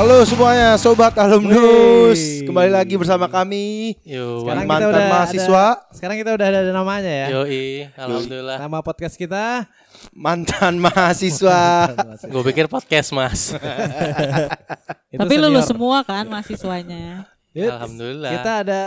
Halo 0.00 0.24
semuanya, 0.24 0.80
sobat 0.80 1.12
alumnus. 1.12 2.16
Wih. 2.16 2.48
Kembali 2.48 2.72
lagi 2.72 2.96
bersama 2.96 3.28
kami. 3.28 4.00
Yo, 4.00 4.40
Sekarang 4.40 4.64
kita 4.64 4.72
mantan 4.72 4.88
udah 4.88 5.04
mahasiswa. 5.12 5.64
ada- 5.76 5.80
sekarang 5.92 6.16
kita 6.16 6.30
udah 6.40 6.46
ada 6.48 6.60
namanya 6.72 7.12
ya. 7.12 7.26
yoi, 7.36 7.84
alhamdulillah. 8.00 8.56
Nama 8.64 8.78
podcast 8.80 9.20
kita. 9.20 9.68
Mantan 10.16 10.80
mahasiswa. 10.80 11.92
Gue 12.32 12.42
pikir 12.48 12.72
podcast 12.72 13.12
mas. 13.12 13.52
Tapi 15.20 15.34
senior. 15.36 15.52
lulus 15.52 15.68
semua 15.68 16.00
kan 16.00 16.24
mahasiswanya. 16.24 17.28
Yut, 17.52 17.68
Alhamdulillah. 17.68 18.30
Kita 18.40 18.52
ada 18.64 18.80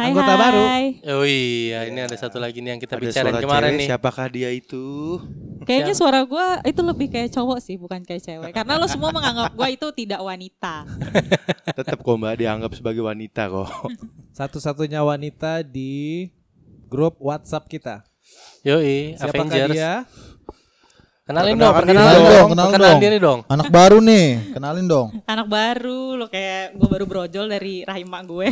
Hai 0.00 0.16
Anggota 0.16 0.32
hai. 0.32 0.40
baru. 0.40 0.62
Yoi, 1.04 1.40
ya 1.76 1.80
ini 1.84 2.00
ada 2.00 2.16
satu 2.16 2.40
lagi 2.40 2.64
nih 2.64 2.72
yang 2.72 2.80
kita 2.80 2.96
Ada 2.96 3.02
bicarain 3.04 3.32
suara 3.36 3.44
kemarin 3.44 3.68
cewek, 3.68 3.76
nih. 3.84 3.88
Siapakah 3.92 4.26
dia 4.32 4.48
itu? 4.48 4.84
Kayaknya 5.68 5.92
suara 5.92 6.20
gue 6.24 6.46
itu 6.72 6.80
lebih 6.80 7.06
kayak 7.12 7.28
cowok 7.36 7.58
sih, 7.60 7.76
bukan 7.76 8.00
kayak 8.00 8.24
cewek. 8.24 8.52
Karena 8.56 8.80
lo 8.80 8.88
semua 8.88 9.12
menganggap 9.12 9.52
gue 9.52 9.68
itu 9.76 9.86
tidak 9.92 10.24
wanita. 10.24 10.88
Tetap 11.76 12.00
kok 12.00 12.16
Mbak 12.16 12.34
dianggap 12.40 12.72
sebagai 12.72 13.04
wanita 13.04 13.52
kok. 13.52 13.68
satu-satunya 14.40 15.04
wanita 15.04 15.60
di 15.60 16.32
grup 16.88 17.20
WhatsApp 17.20 17.68
kita. 17.68 18.00
Yoi, 18.64 19.20
Siapakah 19.20 19.52
Avengers. 19.52 19.68
dia? 19.76 19.92
Kenalin 21.30 21.54
dong, 21.62 21.74
perkenalan 21.78 22.10
diri 22.10 22.18
dong, 22.18 22.26
dong, 22.26 22.48
kenalin 22.50 22.72
perkenalan 22.72 22.90
dong. 22.90 23.02
diri 23.04 23.18
dong. 23.22 23.40
Anak 23.46 23.68
baru 23.70 23.98
nih, 24.02 24.26
kenalin 24.56 24.86
dong. 24.88 25.08
Anak 25.28 25.46
baru, 25.46 26.02
lo 26.18 26.26
kayak 26.26 26.74
gue 26.74 26.88
baru 26.88 27.04
brojol 27.06 27.46
dari 27.46 27.84
rahim 27.84 28.08
mak 28.08 28.22
gue. 28.26 28.48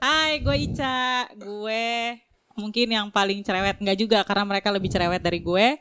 Hai, 0.00 0.40
gue 0.40 0.56
Ica. 0.64 1.28
Gue 1.36 2.16
mungkin 2.56 2.88
yang 2.88 3.12
paling 3.12 3.44
cerewet. 3.44 3.76
Enggak 3.84 3.98
juga, 4.00 4.18
karena 4.24 4.48
mereka 4.48 4.72
lebih 4.72 4.88
cerewet 4.88 5.20
dari 5.20 5.44
gue. 5.44 5.76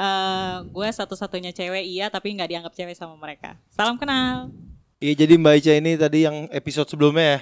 Eh, 0.00 0.56
gue 0.64 0.88
satu-satunya 0.88 1.52
cewek 1.52 1.84
iya, 1.84 2.08
tapi 2.08 2.32
nggak 2.32 2.48
dianggap 2.48 2.72
cewek 2.72 2.96
sama 2.96 3.20
mereka. 3.20 3.60
Salam 3.68 4.00
kenal. 4.00 4.48
Iya 5.00 5.24
jadi 5.24 5.36
Mbak 5.36 5.54
Ica 5.60 5.72
ini 5.76 5.92
tadi 5.96 6.18
yang 6.24 6.48
episode 6.52 6.88
sebelumnya 6.88 7.24
ya. 7.36 7.40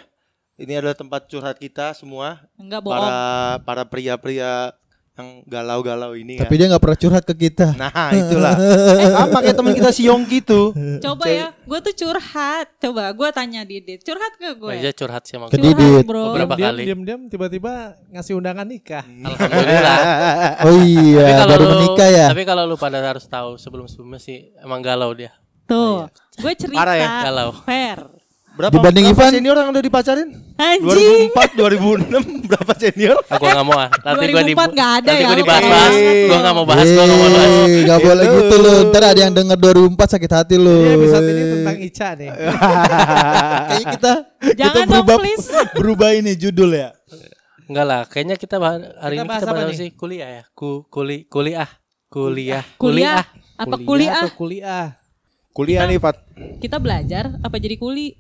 Ini 0.59 0.83
adalah 0.83 0.99
tempat 0.99 1.31
curhat 1.31 1.55
kita 1.55 1.95
semua 1.95 2.43
Enggak 2.59 2.83
bohong. 2.83 2.99
para 2.99 3.23
para 3.63 3.83
pria-pria 3.87 4.75
yang 5.19 5.43
galau-galau 5.45 6.15
ini 6.15 6.39
Tapi 6.39 6.47
kan. 6.47 6.57
dia 6.57 6.67
nggak 6.69 6.79
pernah 6.79 6.95
curhat 6.97 7.25
ke 7.25 7.35
kita. 7.37 7.75
Nah 7.75 7.91
itulah. 8.13 8.55
Sama 9.19 9.39
kayak 9.41 9.57
teman 9.57 9.73
kita 9.73 9.91
si 9.91 10.07
Yongki 10.07 10.39
tuh. 10.41 10.71
Coba 10.99 11.27
Cewek- 11.27 11.37
ya, 11.37 11.47
gue 11.51 11.79
tuh 11.83 11.95
curhat. 11.97 12.67
Coba 12.79 13.03
gue 13.11 13.29
tanya 13.29 13.61
Didit, 13.63 13.99
curhat 14.01 14.33
ke 14.35 14.55
gue. 14.55 14.71
Aja 14.73 14.91
curhat 14.93 15.23
sih 15.25 15.35
sama 15.35 15.47
Ke 15.47 15.59
gue. 15.59 15.69
Didit. 15.69 16.05
Bro. 16.05 16.31
Beberapa 16.31 16.55
Diam, 16.55 16.71
kali. 16.71 16.83
diam, 16.85 17.01
diam, 17.03 17.21
tiba-tiba 17.27 17.73
ngasih 18.09 18.33
undangan 18.33 18.63
nikah. 18.65 19.03
Alhamdulillah. 19.27 19.99
Oh 20.61 20.75
iya, 20.77 21.19
Tapi 21.21 21.33
kalau 21.35 21.51
baru 21.51 21.65
lu- 21.65 21.73
menikah 21.77 22.09
ya. 22.09 22.27
Tapi 22.29 22.43
kalau 22.45 22.63
lu 22.65 22.77
pada 22.77 22.99
harus 23.01 23.27
tahu 23.27 23.51
sebelum-sebelumnya 23.55 24.19
sih 24.19 24.55
emang 24.57 24.79
galau 24.79 25.11
dia. 25.13 25.35
Tuh, 25.65 26.07
gue 26.35 26.53
cerita. 26.55 26.79
Parah 26.79 26.97
ya? 26.97 27.09
Galau. 27.27 27.51
Fair. 27.61 27.99
Berapa, 28.59 28.75
Dibanding 28.75 29.05
berapa 29.07 29.23
Ivan? 29.23 29.31
senior 29.33 29.55
yang 29.55 29.71
udah 29.71 29.85
dipacarin? 29.85 30.29
Anjing. 30.59 31.31
2004, 31.31 32.11
2006 32.11 32.11
berapa 32.51 32.73
senior? 32.75 33.17
Aku 33.25 33.45
nggak 33.47 33.63
mau 33.63 33.79
ah. 33.79 33.87
Nanti 34.03 34.25
gue 34.27 34.43
di 34.43 34.55
2004 34.59 34.75
nggak 34.75 34.91
ada 34.91 35.07
nanti 35.07 35.15
ya, 35.15 35.23
gue 35.23 35.31
lu 35.31 35.39
dibahas-bahas. 35.39 35.93
kayak- 35.95 36.27
Gue 36.27 36.39
nggak 36.39 36.55
mau 36.55 36.67
bahas, 36.67 36.83
gue 36.85 36.99
nggak 36.99 37.09
mau 37.15 37.31
bahas. 37.31 37.51
Eh, 37.55 37.79
nggak 37.81 38.01
boleh 38.03 38.25
gitu 38.29 38.55
lu. 38.59 38.73
Ntar 38.85 39.03
ada 39.07 39.21
yang 39.21 39.33
denger 39.33 39.59
2004 39.63 40.11
sakit 40.11 40.31
hati 40.33 40.55
lu. 40.57 40.75
Jadi 40.77 40.91
episode 40.93 41.27
ini 41.29 41.43
tentang 41.49 41.77
Ica 41.79 42.09
nih. 42.13 42.31
Kayaknya 43.69 43.87
kita 43.89 44.13
kita 44.43 44.57
Jangan 44.59 44.75
dong, 44.75 44.91
berubah 44.91 45.17
please. 45.19 45.49
berubah 45.79 46.11
ini 46.13 46.33
judul 46.35 46.71
ya. 46.73 46.91
Enggak 47.65 47.87
lah, 47.87 48.01
kayaknya 48.03 48.35
kita 48.35 48.57
bah- 48.57 48.75
hari 48.97 49.15
Kita 49.15 49.23
ini 49.23 49.29
bahas 49.29 49.41
kita 49.41 49.53
bahas 49.55 49.71
sih? 49.73 49.91
Kuliah 49.93 50.29
ya? 50.33 50.43
Ku, 50.51 50.83
kuli, 50.89 51.31
kuliah. 51.31 51.69
Kuliah. 52.09 52.65
Kuliah. 52.75 53.23
Apa 53.55 53.77
kuliah? 53.77 54.25
atau 54.25 54.35
kuliah? 55.59 55.83
Kuliah 55.83 55.91
nih 55.91 55.99
Fat. 55.99 56.17
Kita 56.63 56.79
belajar 56.79 57.35
apa 57.43 57.57
jadi 57.59 57.75
kuli? 57.75 58.15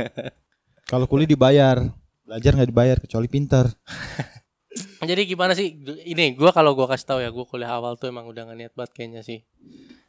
Kalau 0.90 1.04
kuliah 1.04 1.28
dibayar, 1.28 1.76
belajar 2.24 2.50
nggak 2.56 2.70
dibayar 2.72 2.96
kecuali 3.00 3.28
pintar. 3.28 3.68
Jadi 5.04 5.28
gimana 5.28 5.52
sih? 5.52 5.76
Ini 5.84 6.32
gua 6.34 6.50
kalau 6.50 6.72
gua 6.72 6.88
kasih 6.88 7.06
tahu 7.06 7.20
ya, 7.20 7.28
gua 7.28 7.44
kuliah 7.44 7.76
awal 7.76 7.94
tuh 8.00 8.08
emang 8.08 8.24
udah 8.24 8.48
gak 8.48 8.56
niat 8.56 8.72
banget 8.72 8.90
kayaknya 8.96 9.20
sih. 9.20 9.44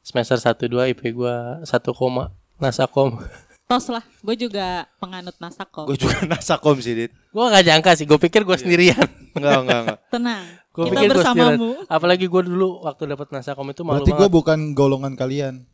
Semester 0.02 0.40
1 0.40 0.56
2 0.72 0.96
IP 0.96 1.12
gua 1.14 1.60
1 1.62 1.68
koma 1.92 2.32
Nasakom. 2.64 3.20
Tos 3.70 3.92
lah, 3.92 4.06
gue 4.22 4.36
juga 4.38 4.86
penganut 5.02 5.34
nasakom. 5.42 5.90
Gue 5.90 5.98
juga 5.98 6.22
nasakom 6.30 6.78
sih, 6.80 6.94
Dit. 6.96 7.12
gua 7.34 7.50
gak 7.50 7.66
nyangka 7.66 7.92
sih, 7.98 8.06
gua 8.08 8.22
pikir 8.22 8.46
gua 8.46 8.56
sendirian. 8.56 9.06
Enggak, 9.36 9.58
enggak, 9.66 9.80
enggak. 9.84 10.00
Tenang, 10.14 10.44
Gua 10.70 10.86
kita 10.86 10.94
pikir 10.96 11.10
gua 11.12 11.24
sendirian. 11.26 11.58
bersamamu. 11.60 11.70
Apalagi 11.92 12.26
gua 12.30 12.42
dulu 12.46 12.70
waktu 12.88 13.04
dapat 13.10 13.28
Nasakom 13.36 13.68
itu 13.74 13.82
malu 13.84 14.00
Berarti 14.00 14.12
gue 14.16 14.30
bukan 14.32 14.60
golongan 14.78 15.14
kalian. 15.18 15.66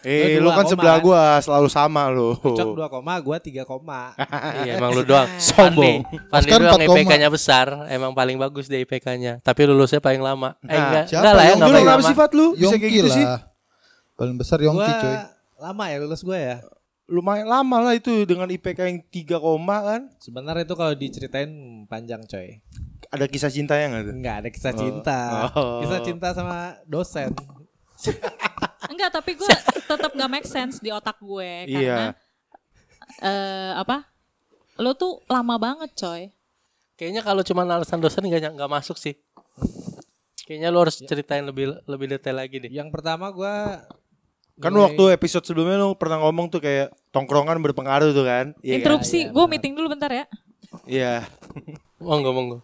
Eh, 0.00 0.36
Gua 0.36 0.44
lu 0.44 0.44
dua 0.44 0.52
kan 0.52 0.62
koma. 0.62 0.70
sebelah 0.70 0.96
gua 0.98 1.22
selalu 1.40 1.68
sama 1.68 2.02
lu. 2.08 2.36
Cok 2.36 2.68
2 2.76 2.86
koma, 2.90 3.12
gua 3.18 3.36
3 3.38 3.64
koma. 3.64 4.12
iya, 4.62 4.76
emang 4.76 4.92
lu 4.92 5.02
doang. 5.02 5.24
Sombong. 5.40 6.04
Fandi 6.28 6.46
Oscar 6.46 6.60
doang 6.60 6.78
4 6.78 6.84
koma. 6.84 6.96
IPK-nya 7.00 7.28
besar, 7.28 7.66
emang 7.88 8.12
paling 8.12 8.36
bagus 8.36 8.66
deh 8.66 8.76
IPK-nya. 8.78 9.40
Tapi 9.40 9.60
lulusnya 9.64 9.98
paling 9.98 10.20
lama. 10.20 10.52
Eh 10.60 10.68
Nah, 10.68 10.84
enggak, 10.86 11.04
siapa 11.06 11.18
enggak 11.18 11.32
lah 11.32 11.42
ya, 11.42 11.48
yang 11.48 11.56
enggak 11.56 11.66
Lu 11.66 11.74
paling 11.74 11.88
lama. 11.90 12.02
sifat 12.06 12.30
lu? 12.32 12.46
Bisa 12.54 12.76
kayak 12.76 12.92
gitu 12.94 13.08
sih? 13.10 13.24
Paling 14.14 14.36
besar 14.36 14.58
Yongki 14.60 14.84
Gua 14.84 15.00
cuy. 15.00 15.16
lama 15.58 15.84
ya 15.86 15.96
lulus 15.98 16.22
gue 16.22 16.38
ya. 16.38 16.56
Lumayan 17.06 17.48
lama 17.48 17.76
lah 17.80 17.94
itu 17.94 18.22
dengan 18.22 18.46
IPK 18.46 18.78
yang 18.82 18.98
3 19.02 19.36
koma 19.38 19.76
kan. 19.82 20.00
Sebenarnya 20.18 20.62
itu 20.62 20.76
kalau 20.76 20.92
diceritain 20.92 21.50
panjang 21.84 22.22
coy. 22.22 22.60
Ada 23.08 23.24
kisah 23.26 23.48
cintanya 23.48 23.84
enggak 23.88 24.02
tuh? 24.04 24.14
Enggak 24.14 24.34
ada 24.36 24.48
kisah 24.52 24.72
cinta. 24.72 25.18
Oh. 25.50 25.80
Kisah 25.80 26.00
cinta 26.00 26.28
sama 26.30 26.58
dosen. 26.84 27.32
Enggak, 29.00 29.12
tapi 29.16 29.32
gue 29.32 29.48
tetap 29.90 30.12
gak 30.12 30.28
make 30.30 30.44
sense 30.44 30.76
di 30.76 30.92
otak 30.92 31.16
gue 31.18 31.64
Iya. 31.64 31.72
karena 31.72 32.06
eh 33.18 33.72
apa? 33.74 34.04
Lo 34.76 34.92
tuh 34.92 35.24
lama 35.26 35.56
banget, 35.56 35.90
coy. 35.94 36.28
Kayaknya 36.94 37.22
kalau 37.22 37.40
cuma 37.40 37.64
alasan 37.64 37.96
dosen 37.96 38.20
nggak 38.22 38.52
nggak 38.54 38.70
masuk 38.70 38.94
sih. 38.94 39.16
Kayaknya 40.42 40.68
lu 40.68 40.78
harus 40.78 41.00
ceritain 41.00 41.40
lebih 41.42 41.72
lebih 41.84 42.06
detail 42.08 42.36
lagi 42.36 42.58
deh. 42.58 42.68
Yang 42.68 42.90
pertama 42.90 43.28
gua 43.30 43.80
Kan 44.56 44.70
mulai- 44.70 44.92
waktu 44.92 45.16
episode 45.16 45.40
sebelumnya 45.42 45.80
lu 45.80 45.96
pernah 45.96 46.20
ngomong 46.20 46.48
tuh 46.48 46.60
kayak 46.60 46.92
tongkrongan 47.08 47.56
berpengaruh 47.62 48.12
tuh 48.12 48.22
kan? 48.22 48.52
Iya. 48.60 48.76
kan? 48.76 48.80
Interupsi, 48.84 49.18
iya, 49.22 49.32
gue 49.32 49.44
meeting 49.48 49.72
dulu 49.72 49.88
bentar 49.88 50.12
ya. 50.12 50.24
Iya. 50.84 51.24
Monggo 51.98 52.30
monggo. 52.30 52.58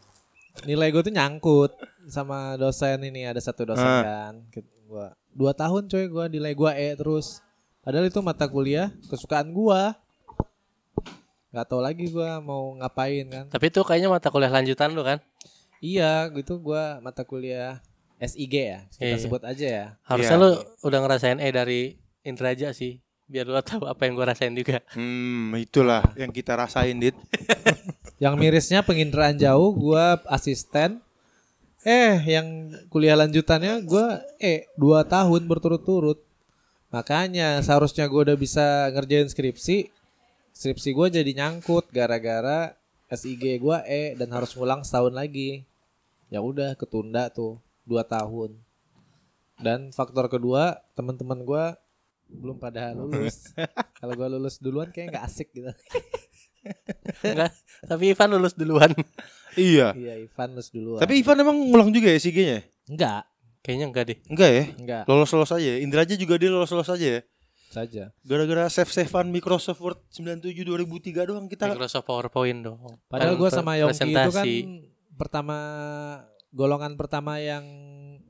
nilai 0.65 0.89
gue 0.89 1.03
tuh 1.03 1.13
nyangkut 1.13 1.69
sama 2.07 2.57
dosen 2.57 2.97
ini 3.03 3.25
ada 3.25 3.37
satu 3.39 3.65
dosen 3.67 3.85
Ah. 3.85 4.05
kan. 4.05 4.35
Gua 4.87 5.13
dua 5.37 5.53
tahun 5.53 5.85
coy 5.87 6.09
gua 6.09 6.25
nilai 6.27 6.57
gua 6.57 6.73
E 6.73 6.97
terus. 6.97 7.45
Padahal 7.85 8.09
itu 8.09 8.19
mata 8.25 8.49
kuliah 8.49 8.89
kesukaan 9.07 9.53
gua. 9.53 9.95
Gak 11.53 11.67
tau 11.69 11.81
lagi 11.81 12.09
gua 12.09 12.41
mau 12.41 12.73
ngapain 12.77 13.25
kan. 13.29 13.45
Tapi 13.53 13.69
itu 13.69 13.81
kayaknya 13.85 14.09
mata 14.09 14.29
kuliah 14.29 14.51
lanjutan 14.51 14.93
lu 14.93 15.05
kan? 15.05 15.21
Iya 15.79 16.33
gitu 16.33 16.57
gua 16.59 16.99
mata 16.99 17.21
kuliah 17.23 17.85
SIG 18.17 18.55
ya 18.57 18.81
kita 18.97 19.13
Iya. 19.13 19.21
sebut 19.21 19.43
aja 19.45 19.67
ya. 19.69 19.87
Harusnya 20.03 20.37
Iya. 20.37 20.43
lu 20.43 20.51
udah 20.83 20.99
ngerasain 21.05 21.39
E 21.39 21.49
dari 21.53 21.81
Indraja 22.25 22.73
sih. 22.73 22.99
Biar 23.29 23.45
lu 23.45 23.59
tahu 23.61 23.85
apa 23.85 24.09
yang 24.09 24.17
gua 24.17 24.33
rasain 24.33 24.57
juga. 24.57 24.81
Hmm, 24.97 25.53
itulah 25.59 26.01
yang 26.17 26.31
kita 26.31 26.57
rasain, 26.57 26.97
Dit. 26.97 27.15
Yang 28.17 28.35
mirisnya 28.41 28.81
penginderaan 28.81 29.37
jauh 29.37 29.77
gua 29.77 30.17
asisten. 30.33 31.05
Eh 31.87 32.19
yang 32.27 32.75
kuliah 32.91 33.15
lanjutannya 33.15 33.79
gua 33.87 34.19
E 34.43 34.67
dua 34.75 35.07
tahun 35.07 35.47
berturut-turut. 35.47 36.19
Makanya 36.91 37.63
seharusnya 37.63 38.11
gua 38.11 38.27
udah 38.27 38.35
bisa 38.35 38.91
ngerjain 38.91 39.31
skripsi. 39.31 39.95
Skripsi 40.51 40.91
gua 40.91 41.07
jadi 41.07 41.31
nyangkut 41.31 41.87
gara-gara 41.95 42.75
SIG 43.07 43.63
gua 43.63 43.87
E 43.87 44.19
dan 44.19 44.35
harus 44.35 44.51
ngulang 44.59 44.83
setahun 44.83 45.15
lagi. 45.15 45.63
Ya 46.27 46.43
udah 46.43 46.75
ketunda 46.75 47.31
tuh 47.31 47.63
dua 47.87 48.03
tahun. 48.03 48.59
Dan 49.63 49.95
faktor 49.95 50.27
kedua 50.27 50.83
teman-teman 50.99 51.39
gua 51.47 51.79
belum 52.27 52.59
pada 52.59 52.99
lulus. 52.99 53.55
Kalau 54.03 54.19
gua 54.19 54.27
lulus 54.27 54.59
duluan 54.59 54.91
kayak 54.91 55.15
nggak 55.15 55.23
asik 55.23 55.55
gitu. 55.55 55.71
Enggak. 57.23 57.53
Tapi 57.83 58.05
Ivan 58.11 58.29
lulus 58.33 58.55
duluan. 58.55 58.91
Iya. 59.55 59.93
Iya 59.93 60.15
Ivan 60.21 60.49
lulus 60.53 60.69
duluan. 60.69 61.01
Tapi 61.01 61.19
Ivan 61.19 61.37
emang 61.39 61.57
ngulang 61.57 61.91
juga 61.91 62.09
ya 62.09 62.19
SIG-nya? 62.19 62.61
enggak, 62.87 63.23
Kayaknya 63.61 63.87
enggak 63.87 64.05
deh. 64.07 64.19
Enggak 64.27 64.51
ya? 64.51 64.65
enggak 64.77 65.03
Lolos-lolos 65.05 65.51
aja 65.51 65.67
ya. 65.67 65.77
Indra 65.79 66.01
aja 66.01 66.15
juga 66.15 66.35
dia 66.37 66.49
lolos-lolos 66.49 66.87
aja 66.89 67.09
ya. 67.09 67.21
saja. 67.67 68.09
Gara-gara 68.23 68.69
save-savean 68.69 69.29
Microsoft 69.29 69.81
Word 69.81 69.99
97 70.09 70.55
2003 70.63 70.87
doang 71.25 71.45
kita 71.45 71.67
Microsoft 71.69 72.05
PowerPoint 72.05 72.63
dong. 72.63 72.79
Padahal 73.07 73.35
Kan 73.35 73.39
gue 73.39 73.51
sama 73.51 73.73
Yongki 73.75 74.07
itu 74.07 74.15
kan 74.15 74.23
presentasi. 74.25 74.57
pertama 75.13 75.57
golongan 76.49 76.95
pertama 76.95 77.37
yang 77.37 77.65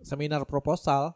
seminar 0.01 0.43
proposal 0.45 1.15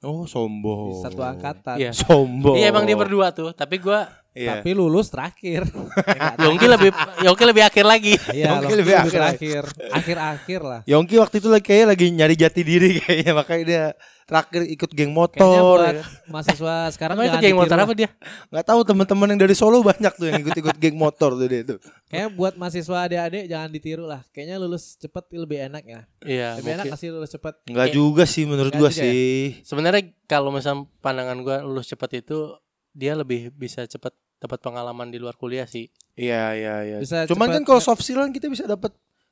Oh, 0.00 0.24
di 0.24 0.32
sombong. 0.32 1.04
satu 1.04 1.20
angkatan. 1.20 1.76
Iya. 1.76 1.92
Sombong. 1.92 2.56
Iya 2.56 2.72
emang 2.72 2.84
dia 2.84 2.96
berdua 2.96 3.28
tuh, 3.30 3.52
tapi 3.52 3.76
gua 3.76 4.08
Iya. 4.40 4.56
Tapi 4.56 4.70
lulus 4.72 5.08
terakhir. 5.08 5.68
Ya. 6.10 6.36
Yongki 6.40 6.64
lebih 6.64 6.90
Yongki 7.22 7.44
lebih 7.44 7.62
akhir 7.62 7.84
lagi. 7.84 8.14
Iya, 8.30 8.56
Yongki 8.56 8.74
lebih 8.74 8.94
akhir. 8.94 9.12
terakhir. 9.12 9.62
Akhir-akhir 9.90 10.60
lah. 10.62 10.80
Yongki 10.84 11.16
waktu 11.16 11.36
itu 11.38 11.48
lagi 11.48 11.64
kayaknya 11.66 11.86
lagi 11.88 12.06
nyari 12.08 12.34
jati 12.34 12.60
diri 12.62 12.90
kayaknya 12.98 13.32
makanya 13.32 13.64
dia 13.64 13.84
terakhir 14.24 14.62
ikut 14.64 14.90
geng 14.92 15.10
motor. 15.10 15.76
buat 15.82 15.92
ya. 15.92 16.04
mahasiswa 16.26 16.74
sekarang 16.94 17.14
Emang 17.18 17.26
itu 17.26 17.34
jangan 17.34 17.44
geng 17.44 17.56
motor 17.56 17.66
ditiru 17.68 17.82
apa 17.82 17.90
lah. 17.90 17.98
dia? 17.98 18.10
Nggak 18.48 18.64
tahu 18.64 18.80
teman-teman 18.84 19.26
yang 19.28 19.40
dari 19.40 19.54
Solo 19.54 19.78
banyak 19.82 20.12
tuh 20.14 20.26
yang 20.30 20.40
ikut-ikut 20.40 20.76
geng 20.78 20.96
motor 20.96 21.30
tuh 21.34 21.46
dia 21.46 21.62
tuh. 21.66 21.78
Kayaknya 22.06 22.28
buat 22.30 22.54
mahasiswa 22.54 22.96
adik-adik 23.02 23.44
jangan 23.46 23.68
ditiru 23.68 24.04
lah. 24.06 24.20
Kayaknya 24.30 24.56
lulus 24.56 24.84
cepet 24.96 25.24
lebih 25.34 25.58
enak 25.66 25.82
ya. 25.84 26.00
Iya. 26.22 26.48
Lebih 26.56 26.70
enak 26.70 26.76
mungkin. 26.78 26.90
nggak 26.90 27.00
sih 27.00 27.10
lulus 27.10 27.30
cepet? 27.30 27.54
Enggak 27.66 27.86
Kayak- 27.86 27.96
juga 27.96 28.24
sih 28.24 28.44
menurut 28.44 28.72
gua 28.72 28.88
ya? 28.88 28.98
sih. 28.98 29.58
Sebenarnya 29.62 30.02
kalau 30.24 30.48
misal 30.48 30.74
pandangan 30.98 31.38
gua 31.40 31.56
lulus 31.60 31.88
cepat 31.88 32.10
itu 32.16 32.54
dia 32.90 33.14
lebih 33.14 33.50
bisa 33.50 33.82
cepat 33.82 34.14
dapat 34.40 34.58
pengalaman 34.58 35.12
di 35.12 35.20
luar 35.20 35.36
kuliah 35.36 35.68
sih. 35.68 35.92
Iya 36.16 36.56
iya 36.56 36.74
iya. 36.82 36.96
Bisa 36.98 37.28
Cuman 37.28 37.46
cepet 37.46 37.56
kan 37.60 37.62
kalau 37.68 37.80
nge- 37.80 37.86
soft 37.86 38.02
skill 38.02 38.24
kan 38.24 38.32
kita 38.32 38.48
bisa 38.48 38.64
dapat 38.64 38.90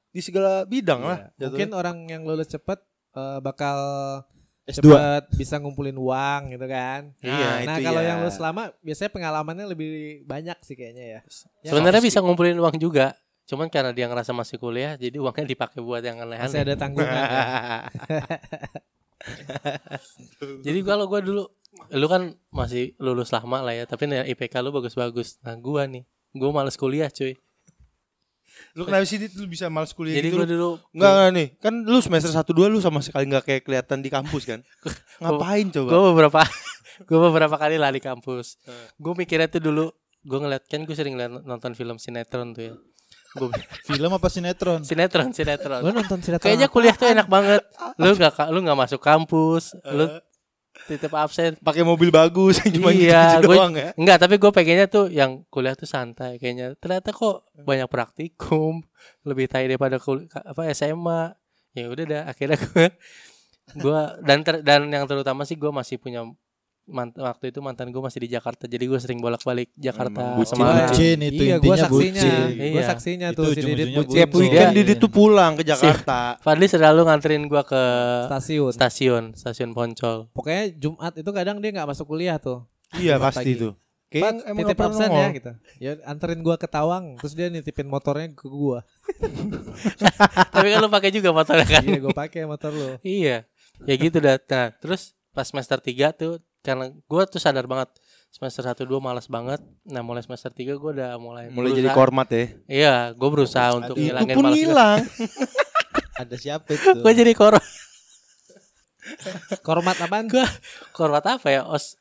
di 0.08 0.20
segala 0.20 0.68
bidang 0.68 1.00
lah. 1.00 1.18
Iya. 1.34 1.48
Mungkin 1.48 1.68
orang 1.72 1.96
yang 2.06 2.22
lulus 2.28 2.48
cepet 2.48 2.78
eh, 3.16 3.38
bakal 3.40 3.78
S2. 4.68 4.84
cepet 4.84 5.22
bisa 5.34 5.56
ngumpulin 5.56 5.96
uang 5.96 6.52
gitu 6.52 6.66
kan. 6.68 7.08
Iya, 7.24 7.64
Nah 7.64 7.76
itu 7.80 7.88
kalau 7.88 8.02
ya. 8.04 8.08
yang 8.12 8.18
lulus 8.20 8.36
lama 8.36 8.68
biasanya 8.84 9.10
pengalamannya 9.10 9.66
lebih 9.66 9.90
banyak 10.28 10.60
sih 10.60 10.76
kayaknya 10.76 11.04
ya. 11.04 11.20
Ya, 11.64 11.70
Sebenarnya 11.72 12.04
bisa 12.04 12.20
ngumpulin 12.20 12.60
uang 12.60 12.76
juga. 12.76 13.16
Cuman 13.48 13.72
karena 13.72 13.96
dia 13.96 14.04
ngerasa 14.12 14.36
masih 14.36 14.60
kuliah, 14.60 14.92
jadi 15.00 15.16
uangnya 15.16 15.48
dipakai 15.48 15.80
buat 15.80 16.04
yang 16.04 16.20
masih 16.20 16.36
aneh-aneh. 16.36 16.60
ada 16.68 16.74
tanggungan. 16.76 17.16
ya. 17.16 17.32
Jadi 20.66 20.80
kalau 20.84 21.04
gua 21.08 21.20
dulu, 21.20 21.48
lu 21.90 22.06
kan 22.06 22.22
masih 22.48 22.92
lulus 22.96 23.28
lama 23.28 23.60
lah 23.60 23.72
ya, 23.72 23.84
tapi 23.84 24.04
nilai 24.04 24.28
IPK 24.28 24.60
lu 24.60 24.70
bagus-bagus. 24.70 25.38
Nah 25.40 25.54
gua 25.54 25.84
nih, 25.84 26.02
gua 26.32 26.50
males 26.52 26.74
kuliah 26.74 27.08
cuy. 27.08 27.34
lu 28.74 28.82
kenapa 28.82 29.04
sih 29.04 29.16
Dit? 29.16 29.32
lu 29.32 29.46
bisa 29.46 29.68
males 29.68 29.92
kuliah 29.92 30.18
Jadi 30.18 30.28
gitu? 30.28 30.36
gua 30.36 30.42
lu? 30.42 30.50
dulu 30.50 30.70
Enggak 30.90 31.10
enggak 31.12 31.30
nih. 31.32 31.48
Kan 31.58 31.74
lu 31.84 31.98
semester 31.98 32.26
1 32.28 32.42
2 32.42 32.66
lu 32.68 32.78
sama 32.78 32.98
sekali 32.98 33.24
enggak 33.24 33.44
kayak 33.44 33.62
kelihatan 33.62 33.98
di 34.00 34.10
kampus 34.10 34.42
kan? 34.44 34.60
Ngapain 35.22 35.66
coba? 35.70 35.88
gue 35.88 36.00
beberapa 36.10 36.40
gue 37.08 37.18
beberapa 37.20 37.54
kali 37.54 37.76
lari 37.76 37.98
kampus 37.98 38.58
gue 38.96 39.12
mikirnya 39.14 39.46
tuh 39.46 39.62
dulu 39.62 39.86
gue 40.20 40.38
ngeliat 40.40 40.66
kan 40.66 40.82
gue 40.82 40.90
sering 40.92 41.14
ngeliat 41.14 41.30
nonton 41.40 41.70
film 41.72 41.94
sinetron 41.94 42.50
tuh 42.50 42.62
ya 42.64 42.74
gue 43.30 43.48
Film 43.86 44.10
apa 44.10 44.26
sinetron? 44.26 44.82
sinetron 44.82 45.30
sinetron 45.30 45.78
Lo 45.78 45.94
nonton 45.94 46.18
sinetron 46.18 46.42
kayaknya 46.42 46.66
kuliah 46.66 46.92
tuh 46.92 47.06
enak 47.06 47.30
banget 47.30 47.62
lu 47.96 48.10
nggak 48.12 48.34
ka- 48.34 48.50
lu 48.50 48.58
nggak 48.58 48.74
masuk 48.76 48.98
kampus 48.98 49.78
lu 49.86 50.10
titip 50.88 51.12
absen. 51.12 51.60
Pakai 51.60 51.84
mobil 51.84 52.08
bagus 52.08 52.58
cuma 52.74 52.88
iya 52.90 53.36
gitu 53.36 53.52
doang 53.52 53.76
ya. 53.76 53.92
enggak 53.94 54.18
tapi 54.24 54.40
gue 54.40 54.50
pengennya 54.50 54.88
tuh 54.88 55.12
yang 55.12 55.44
kuliah 55.52 55.76
tuh 55.76 55.84
santai 55.84 56.40
kayaknya. 56.40 56.72
Ternyata 56.80 57.12
kok 57.12 57.44
banyak 57.60 57.88
praktikum 57.92 58.80
lebih 59.28 59.46
tai 59.52 59.68
daripada 59.68 60.00
kul 60.00 60.24
apa 60.32 60.72
SMA 60.72 61.36
ya 61.76 61.86
udah 61.92 62.04
dah 62.08 62.22
akhirnya 62.26 62.56
gue 62.56 62.86
gue 63.76 64.00
dan 64.24 64.40
ter- 64.40 64.64
dan 64.64 64.88
yang 64.88 65.04
terutama 65.04 65.44
sih 65.44 65.54
gue 65.60 65.68
masih 65.68 66.00
punya 66.00 66.24
mant- 66.88 67.14
waktu 67.14 67.48
itu 67.48 67.60
mantan 67.60 67.88
gue 67.88 67.98
masih 67.98 68.18
di 68.18 68.30
Jakarta 68.30 68.64
jadi 68.64 68.80
gue 68.82 68.96
sering 68.96 69.18
bolak-balik 69.18 69.68
Jakarta 69.74 70.34
bucin, 70.34 70.56
Semarang 70.56 70.88
bucin. 70.88 71.18
itu 71.20 71.42
iya, 71.42 71.56
gua 71.56 71.68
intinya 71.68 71.78
saksinya. 71.82 72.22
bucin. 72.24 72.48
Gue 72.50 72.66
Iya. 72.74 72.82
saksinya 72.86 73.28
Itu 73.28 73.36
tuh 73.38 73.46
si 73.46 73.60
Didit 73.62 73.88
bucin. 73.92 74.14
Tiap 74.14 74.28
bucin. 74.28 74.40
weekend 74.42 74.66
Iya, 74.66 74.76
Didi 74.78 74.92
tuh 74.96 75.10
pulang 75.10 75.52
ke 75.54 75.62
Jakarta. 75.62 76.20
Fadli 76.38 76.66
selalu 76.66 77.00
nganterin 77.02 77.44
gue 77.44 77.62
ke 77.62 77.82
stasiun. 78.26 78.72
stasiun 78.72 79.24
stasiun 79.32 79.70
Poncol 79.70 80.26
Pokoknya 80.30 80.72
Jumat 80.72 81.12
itu 81.14 81.30
kadang 81.30 81.56
dia 81.58 81.70
nggak 81.70 81.88
masuk 81.88 82.06
kuliah 82.06 82.36
tuh. 82.36 82.64
iya 82.94 83.14
Jumat 83.14 83.30
pasti 83.30 83.52
pagi. 83.52 83.60
tuh. 83.60 83.72
Pak, 84.08 84.08
Kayak 84.10 84.48
emang 84.48 84.60
titip 84.64 84.80
absen 84.80 85.10
ya 85.12 85.26
gitu. 85.30 85.50
Ya 85.78 85.92
anterin 86.02 86.40
gua 86.40 86.56
ke 86.56 86.64
Tawang, 86.64 87.20
terus 87.20 87.36
dia 87.36 87.46
nitipin 87.46 87.84
motornya 87.84 88.24
ke 88.30 88.48
gua. 88.48 88.80
tapi 90.48 90.66
kan 90.66 90.78
lu 90.78 90.88
pakai 90.88 91.10
juga 91.10 91.30
motornya 91.30 91.66
kan 91.66 91.82
Iya, 91.82 91.98
gua 91.98 92.14
pakai 92.16 92.44
motor 92.44 92.70
lu. 92.70 92.88
Iya, 93.00 93.44
ya 93.80 93.94
gitu 93.94 94.16
dah. 94.16 94.40
Nah, 94.40 94.72
terus 94.74 95.12
pas 95.30 95.44
semester 95.44 95.76
3 95.76 96.10
tuh 96.12 96.40
karena 96.60 96.88
gue 96.90 97.22
tuh 97.26 97.38
sadar 97.38 97.64
banget 97.64 97.88
semester 98.28 98.60
1 98.62 98.82
2 98.82 98.98
malas 98.98 99.26
banget. 99.26 99.58
Nah, 99.84 100.00
mulai 100.00 100.20
semester 100.20 100.50
3 100.50 100.74
gue 100.74 100.90
udah 100.92 101.16
mulai 101.16 101.48
Mulai 101.48 101.72
jadi 101.72 101.88
berusaha- 101.88 101.96
kormat 101.96 102.28
ya. 102.28 102.44
Iya, 102.66 102.94
gue 103.12 103.28
berusaha 103.28 103.68
untuk 103.74 103.94
Itu 103.94 104.04
ngilangin 104.04 104.34
pun 104.34 104.44
malas 104.44 104.58
hilang. 104.58 105.00
Ada 106.20 106.36
siapa 106.36 106.68
itu? 106.68 106.98
Gue 106.98 107.12
jadi 107.12 107.32
kor 107.32 107.56
Kormat 109.60 109.96
apaan? 109.98 110.28
gue 110.28 110.44
kormat 110.92 111.24
apa 111.24 111.48
ya? 111.48 111.64
Os 111.64 111.96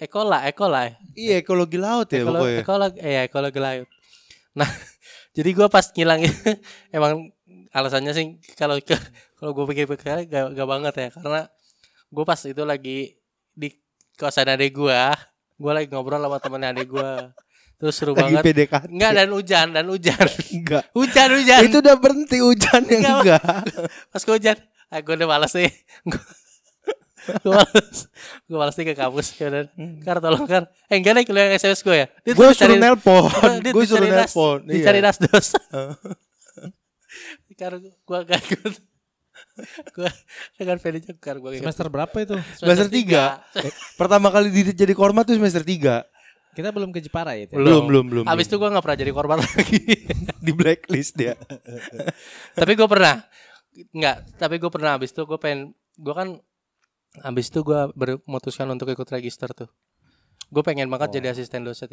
Ekola, 0.00 0.48
Ekola. 0.48 0.88
ya? 0.88 0.92
Iya 1.12 1.34
ekologi 1.38 1.76
laut 1.76 2.08
ya 2.08 2.24
Ekolo, 2.24 2.40
pokoknya. 2.40 2.60
ekologi, 2.64 2.98
eh, 2.98 3.20
ekologi 3.20 3.60
laut. 3.60 3.88
Nah, 4.56 4.64
jadi 5.36 5.50
gue 5.52 5.68
pas 5.68 5.84
ngilangin 5.84 6.32
emang 6.96 7.28
alasannya 7.68 8.16
sih 8.16 8.24
kalau 8.56 8.80
kalau 9.36 9.52
gue 9.52 9.64
pikir-pikir 9.68 10.24
gak, 10.24 10.56
gak 10.56 10.64
banget 10.66 10.94
ya 10.96 11.08
karena 11.12 11.42
gue 12.08 12.24
pas 12.24 12.40
itu 12.40 12.62
lagi 12.64 13.19
di 13.60 13.68
kosan 14.14 14.48
adek 14.48 14.72
gue, 14.72 15.00
gue 15.54 15.70
lagi 15.70 15.86
ngobrol 15.86 16.16
sama 16.18 16.38
temen 16.38 16.62
adek 16.62 16.88
gue, 16.88 17.10
terus 17.76 17.94
seru 17.94 18.12
Lagi 18.12 18.32
banget. 18.32 18.42
PDKT. 18.42 18.84
Enggak 18.88 19.12
dan 19.14 19.28
hujan 19.30 19.66
dan 19.70 19.84
hujan, 19.86 20.26
Enggak. 20.50 20.84
hujan 20.92 21.28
hujan. 21.30 21.60
Itu 21.62 21.76
udah 21.78 21.96
berhenti 21.96 22.38
hujan 22.38 22.82
yang 22.84 23.02
Enggak. 23.04 23.20
enggak. 23.20 23.42
pas 24.12 24.22
ke 24.22 24.30
hujan, 24.30 24.56
ah, 24.88 24.98
gue 24.98 25.14
udah 25.14 25.28
males 25.28 25.52
nih. 25.54 25.72
gue 27.20 27.52
males, 27.52 27.98
gue 28.42 28.56
males 28.56 28.74
nih 28.74 28.86
ke 28.86 28.94
kampus. 28.94 29.26
Ya 29.36 29.46
udah, 29.46 29.62
Kar 30.00 30.16
tolong 30.18 30.44
Kar. 30.44 30.64
Eh 30.86 30.96
enggak 30.96 31.12
nih 31.14 31.24
kuliah 31.24 31.52
SMS 31.52 31.80
gue 31.80 31.94
ya. 31.94 32.06
Dia 32.22 32.32
Gue 32.32 32.48
suruh 32.50 32.72
cari- 32.72 32.80
nelpon. 32.80 33.28
Gue 33.76 33.84
suruh 33.84 34.08
nelpon. 34.08 34.58
Dicari 34.64 34.98
Iya. 34.98 35.06
nasdos. 35.06 35.48
Karena 37.52 37.76
gua 38.02 38.24
gak 38.24 38.40
ikut. 38.42 38.72
Gua 39.94 40.10
dengan 40.56 40.76
gua 41.40 41.50
ikut. 41.52 41.62
Semester 41.64 41.86
berapa 41.92 42.16
itu? 42.22 42.36
Semester 42.56 42.88
tiga. 42.88 43.44
Pertama 44.00 44.32
kali 44.32 44.48
jadi 44.72 44.92
kormat 44.96 45.28
tuh 45.28 45.36
semester 45.36 45.62
3 45.62 46.04
Kita 46.50 46.74
belum 46.74 46.90
ke 46.90 46.98
Jepara 46.98 47.38
ya? 47.38 47.46
Belum, 47.54 47.86
belum, 47.86 48.04
belum. 48.10 48.24
Abis 48.26 48.50
itu 48.50 48.58
gua 48.58 48.74
gak 48.74 48.82
pernah 48.82 48.98
jadi 48.98 49.12
korban 49.14 49.38
lagi. 49.44 49.80
di 50.46 50.52
blacklist 50.52 51.14
dia. 51.14 51.38
tapi 52.58 52.74
gua 52.74 52.88
pernah. 52.90 53.14
Enggak, 53.94 54.16
tapi 54.34 54.58
gua 54.58 54.70
pernah 54.72 54.90
abis 54.98 55.14
itu 55.14 55.22
gua 55.24 55.38
pengen 55.38 55.72
gua 55.94 56.14
kan 56.18 56.28
abis 57.22 57.54
itu 57.54 57.62
gua 57.62 57.90
memutuskan 58.26 58.66
untuk 58.66 58.90
ikut 58.90 59.06
register 59.14 59.50
tuh. 59.54 59.70
Gue 60.50 60.62
pengen 60.66 60.90
banget 60.90 61.14
jadi 61.14 61.30
asisten 61.30 61.62
dosen 61.62 61.86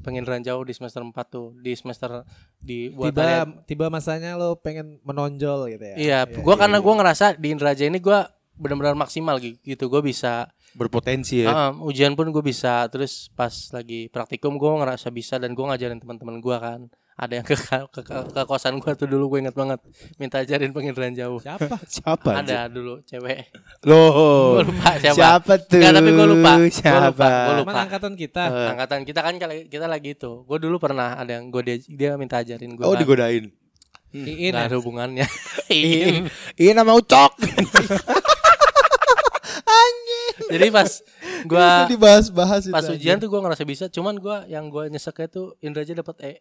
penginderaan 0.00 0.40
jauh 0.40 0.62
di 0.62 0.70
semester 0.70 1.02
4 1.02 1.12
tuh, 1.26 1.58
di 1.58 1.74
semester 1.74 2.22
di 2.62 2.88
buat 2.88 3.10
Tiba 3.10 3.26
tiba 3.66 3.86
masanya 3.90 4.38
lo 4.38 4.54
pengen 4.54 5.02
menonjol 5.02 5.66
gitu 5.74 5.84
ya? 5.84 5.96
Iya, 5.98 6.18
gua 6.40 6.54
karena 6.54 6.78
gua 6.78 6.94
ngerasa 7.02 7.34
di 7.34 7.50
Indraja 7.50 7.82
ini 7.82 7.98
gua 7.98 8.30
benar-benar 8.54 8.94
maksimal 8.94 9.42
gi- 9.42 9.58
gitu. 9.66 9.90
Gue 9.90 10.00
bisa 10.00 10.46
Berpotensi 10.74 11.46
ya. 11.46 11.50
Ah, 11.50 11.70
ujian 11.70 12.18
pun 12.18 12.26
gue 12.34 12.42
bisa. 12.42 12.82
Terus 12.90 13.30
pas 13.30 13.54
lagi 13.70 14.10
praktikum 14.10 14.58
gue 14.58 14.66
ngerasa 14.66 15.06
bisa 15.14 15.38
dan 15.38 15.54
gue 15.54 15.62
ngajarin 15.62 16.02
teman-teman 16.02 16.42
gue 16.42 16.56
kan. 16.58 16.80
Ada 17.14 17.32
yang 17.38 17.46
ke, 17.46 17.54
ke, 17.54 17.78
ke, 18.02 18.14
ke 18.34 18.42
kosan 18.42 18.82
gue 18.82 18.92
tuh 18.98 19.06
dulu 19.06 19.30
gue 19.30 19.46
inget 19.46 19.54
banget 19.54 19.78
minta 20.18 20.42
ajarin 20.42 20.74
penginderaan 20.74 21.14
jauh. 21.14 21.38
Siapa? 21.38 21.78
Siapa? 21.94 22.30
Ada 22.42 22.66
dulu 22.66 23.06
cewek. 23.06 23.54
Loh. 23.86 24.58
Gue 24.58 24.66
lupa 24.74 24.98
siapa. 24.98 25.14
Siapa 25.14 25.52
tuh? 25.62 25.78
Enggak, 25.78 25.92
tapi 25.94 26.10
gue 26.10 26.26
lupa. 26.26 26.52
Gue 26.58 26.70
Siapa? 26.74 27.14
lupa. 27.14 27.28
Gue 27.30 27.54
lupa. 27.62 27.70
Teman 27.70 27.76
angkatan 27.86 28.12
kita. 28.18 28.42
Eh. 28.50 28.68
Angkatan 28.74 29.00
kita 29.06 29.20
kan 29.22 29.34
kita 29.70 29.86
lagi 29.86 30.18
itu. 30.18 30.42
Gue 30.42 30.58
dulu 30.58 30.82
pernah 30.82 31.14
ada 31.14 31.38
yang 31.38 31.54
gue 31.54 31.62
dia, 31.62 31.76
dia 31.86 32.10
minta 32.18 32.42
ajarin 32.42 32.74
gue. 32.74 32.82
Oh 32.82 32.98
digodain. 32.98 33.46
Iin 34.14 34.54
Gak 34.54 34.62
ya? 34.62 34.66
ada 34.70 34.76
hubungannya. 34.78 35.26
Ini, 35.74 36.22
ini 36.54 36.70
nama 36.70 36.94
Ucok. 36.94 37.34
Jadi 40.50 40.66
pas 40.70 40.90
gue 41.44 41.66
Itu 41.66 41.92
dibahas-bahas 41.94 42.62
itu. 42.66 42.74
pas 42.74 42.84
anjing. 42.84 42.98
ujian 43.00 43.16
tuh 43.22 43.28
gue 43.30 43.40
ngerasa 43.42 43.62
bisa. 43.66 43.84
Cuman 43.90 44.18
gue 44.18 44.36
yang 44.50 44.66
gue 44.70 44.86
nyeseknya 44.90 45.28
tuh 45.30 45.54
Indraja 45.62 45.94
dapat 45.94 46.16
E. 46.22 46.32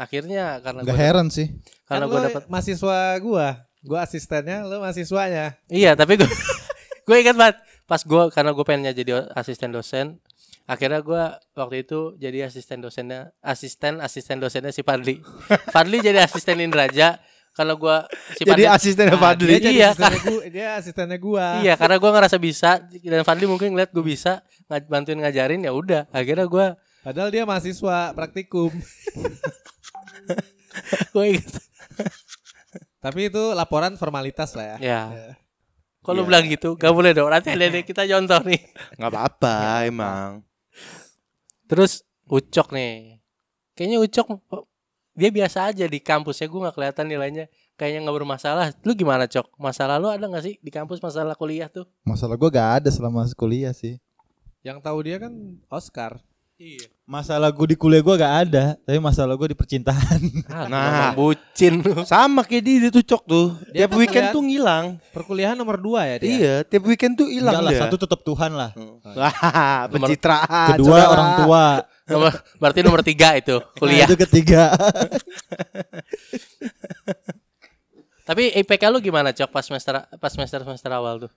Akhirnya 0.00 0.64
karena 0.64 0.80
Gak 0.80 0.88
gue 0.88 0.96
heran 0.96 1.28
sih. 1.28 1.52
karena 1.84 2.08
Kan 2.08 2.12
gue 2.16 2.20
lo 2.24 2.26
dapat 2.32 2.44
mahasiswa 2.48 2.96
gua. 3.20 3.48
Gua 3.84 3.98
asistennya, 4.00 4.64
lo 4.64 4.80
mahasiswanya. 4.80 5.60
Iya, 5.68 5.92
tapi 5.92 6.16
gue 6.16 6.24
gue 7.06 7.16
ingat 7.20 7.36
banget 7.36 7.56
pas 7.84 8.00
gue 8.00 8.22
karena 8.32 8.50
gue 8.56 8.64
pengennya 8.64 8.92
jadi 8.96 9.28
asisten 9.36 9.76
dosen. 9.76 10.16
Akhirnya 10.64 11.04
gue 11.04 11.22
waktu 11.52 11.84
itu 11.84 12.16
jadi 12.16 12.48
asisten 12.48 12.80
dosennya, 12.80 13.34
asisten 13.44 14.00
asisten 14.00 14.40
dosennya 14.40 14.72
si 14.72 14.80
Fadli. 14.80 15.20
Fadli 15.74 16.00
jadi 16.00 16.24
asisten 16.24 16.64
Indraja 16.64 17.20
karena 17.52 17.74
gue 17.76 17.96
si 18.38 18.46
Jadi 18.46 18.64
Fadli. 18.64 18.64
asistennya 18.72 19.16
Nah, 19.18 19.20
Fadli. 19.20 19.50
Dia 19.52 19.60
jadi 19.60 19.74
Iya, 19.74 19.88
asistennya 19.90 20.20
gua, 20.22 20.42
dia 20.48 20.68
asistennya 20.78 21.18
gua. 21.18 21.46
Iya, 21.60 21.74
karena 21.76 21.96
gue 22.00 22.10
ngerasa 22.14 22.36
bisa 22.40 22.70
dan 22.88 23.22
Fadli 23.26 23.44
mungkin 23.44 23.74
ngeliat 23.76 23.90
gue 23.92 24.04
bisa 24.06 24.40
bantuin 24.88 25.20
ngajarin 25.20 25.60
ya 25.60 25.74
udah. 25.76 26.08
Akhirnya 26.08 26.48
gue 26.48 26.66
Padahal 27.00 27.32
dia 27.32 27.48
mahasiswa 27.48 28.12
praktikum. 28.12 28.70
gue. 31.14 31.40
Tapi 33.00 33.20
itu 33.32 33.42
laporan 33.56 33.96
formalitas 33.96 34.52
lah 34.54 34.76
ya. 34.76 34.78
Ya. 34.78 35.02
Kalau 36.00 36.24
bilang 36.24 36.48
gitu, 36.48 36.80
gak 36.80 36.92
boleh 36.96 37.12
dong. 37.12 37.28
Nanti 37.28 37.52
ada 37.52 37.68
kita 37.84 38.08
contoh 38.08 38.40
nih. 38.48 38.60
Nggak 38.96 39.10
apa-apa 39.12 39.84
emang. 39.84 40.40
Terus 41.68 42.02
Ucok 42.30 42.72
nih. 42.72 43.20
Kayaknya 43.76 43.98
Ucok 44.00 44.26
dia 45.18 45.28
biasa 45.28 45.68
aja 45.68 45.84
di 45.84 45.98
kampus 46.00 46.40
ya 46.40 46.46
gue 46.48 46.56
nggak 46.56 46.76
kelihatan 46.78 47.04
nilainya 47.10 47.44
kayaknya 47.76 48.06
nggak 48.06 48.16
bermasalah. 48.16 48.72
Lu 48.86 48.96
gimana 48.96 49.28
Cok? 49.28 49.60
Masalah 49.60 50.00
lu 50.00 50.08
ada 50.08 50.24
nggak 50.24 50.44
sih 50.44 50.54
di 50.62 50.70
kampus 50.72 51.02
masalah 51.04 51.36
kuliah 51.36 51.68
tuh? 51.68 51.84
Masalah 52.06 52.40
gue 52.40 52.48
gak 52.48 52.70
ada 52.80 52.88
selama 52.88 53.24
kuliah 53.36 53.72
sih. 53.76 54.00
Yang 54.60 54.84
tahu 54.84 54.98
dia 55.04 55.16
kan 55.20 55.32
Oscar. 55.68 56.20
Iya. 56.60 56.92
Masalah 57.08 57.48
gue 57.48 57.66
di 57.66 57.74
kuliah 57.74 57.98
gue 57.98 58.14
gak 58.14 58.34
ada, 58.44 58.76
tapi 58.78 59.00
masalah 59.00 59.32
gue 59.32 59.48
di 59.48 59.56
percintaan. 59.56 60.20
Ah, 60.50 60.68
Nah. 60.68 60.68
nah, 60.68 61.10
bucin 61.10 61.80
lu. 61.80 62.04
Sama 62.04 62.44
kayak 62.44 62.60
dia, 62.60 62.76
dia 62.84 62.90
tuh 62.92 63.00
cok 63.00 63.22
tuh. 63.24 63.46
Dia 63.72 63.80
tiap 63.80 63.88
kan 63.88 63.96
weekend 63.96 64.20
ngeliat- 64.20 64.34
tuh 64.36 64.42
ngilang. 64.44 64.84
Perkuliahan 65.10 65.56
nomor 65.56 65.78
dua 65.78 66.04
ya 66.04 66.14
dia. 66.20 66.28
Iya, 66.28 66.54
tiap 66.62 66.84
weekend 66.84 67.16
tuh 67.16 67.24
hilang 67.26 67.56
Enggak 67.56 67.64
lah, 67.64 67.72
dia. 67.72 67.80
satu 67.80 67.96
tetap 67.96 68.20
Tuhan 68.20 68.52
lah. 68.52 68.70
Wah, 68.76 69.32
Nomor- 69.88 69.90
pencitraan. 69.96 70.68
Kedua 70.76 70.86
saudara. 70.92 71.08
orang 71.08 71.28
tua. 71.40 71.64
Nomor, 72.06 72.30
berarti 72.58 72.80
nomor 72.82 73.00
tiga 73.00 73.28
itu 73.34 73.56
kuliah. 73.74 74.04
Nah, 74.04 74.06
itu 74.06 74.14
ketiga. 74.20 74.62
Tapi 78.28 78.52
IPK 78.54 78.82
lu 78.86 79.00
gimana 79.00 79.32
Cok 79.32 79.48
pas 79.48 79.62
semester 79.62 79.94
pas 80.12 80.28
semester 80.28 80.60
semester 80.60 80.90
awal 80.92 81.14
tuh? 81.20 81.30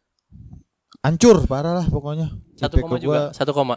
Hancur 1.00 1.46
parah 1.46 1.74
lah 1.74 1.86
pokoknya. 1.88 2.28
Satu 2.54 2.76
IPK 2.76 2.84
koma 2.84 2.96
juga. 2.98 3.20
Satu 3.32 3.52
koma. 3.52 3.76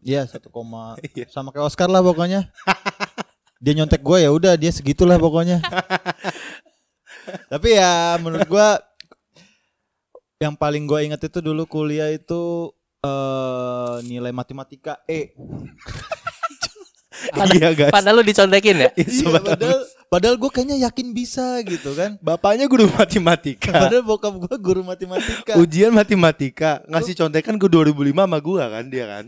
Iya 0.00 0.24
satu 0.24 0.48
koma 0.48 0.96
Iya. 1.16 1.28
sama 1.28 1.52
kayak 1.52 1.68
Oscar 1.68 1.88
lah 1.88 2.00
pokoknya. 2.00 2.48
dia 3.60 3.72
nyontek 3.76 4.00
gue 4.00 4.18
ya 4.24 4.30
udah 4.32 4.56
dia 4.56 4.72
segitulah 4.72 5.20
pokoknya. 5.20 5.60
Tapi 7.52 7.68
ya 7.76 8.16
menurut 8.16 8.48
gue 8.48 8.68
yang 10.40 10.56
paling 10.56 10.88
gue 10.88 10.98
inget 11.04 11.20
itu 11.20 11.38
dulu 11.44 11.68
kuliah 11.68 12.08
itu 12.08 12.72
eh 13.00 13.96
nilai 14.04 14.32
matematika 14.32 15.00
E. 15.04 15.32
Iya 17.52 17.76
guys. 17.76 17.92
Padahal 17.92 18.20
lu 18.20 18.24
dicontekin 18.24 18.76
ya? 18.80 18.90
Iya, 18.96 19.28
padahal 19.44 19.80
padahal 20.08 20.36
gue 20.40 20.50
kayaknya 20.50 20.76
yakin 20.88 21.12
bisa 21.12 21.60
gitu 21.68 21.92
kan. 21.92 22.16
Bapaknya 22.24 22.64
guru 22.64 22.88
matematika. 22.88 23.76
Padahal 23.76 24.00
bokap 24.00 24.40
gue 24.40 24.56
guru 24.56 24.80
matematika. 24.80 25.52
Ujian 25.60 25.92
matematika 25.92 26.80
ngasih 26.88 27.12
contekan 27.20 27.60
ke 27.60 27.66
2005 27.68 28.16
sama 28.16 28.38
gua 28.40 28.72
kan 28.72 28.88
dia 28.88 29.04
kan. 29.04 29.24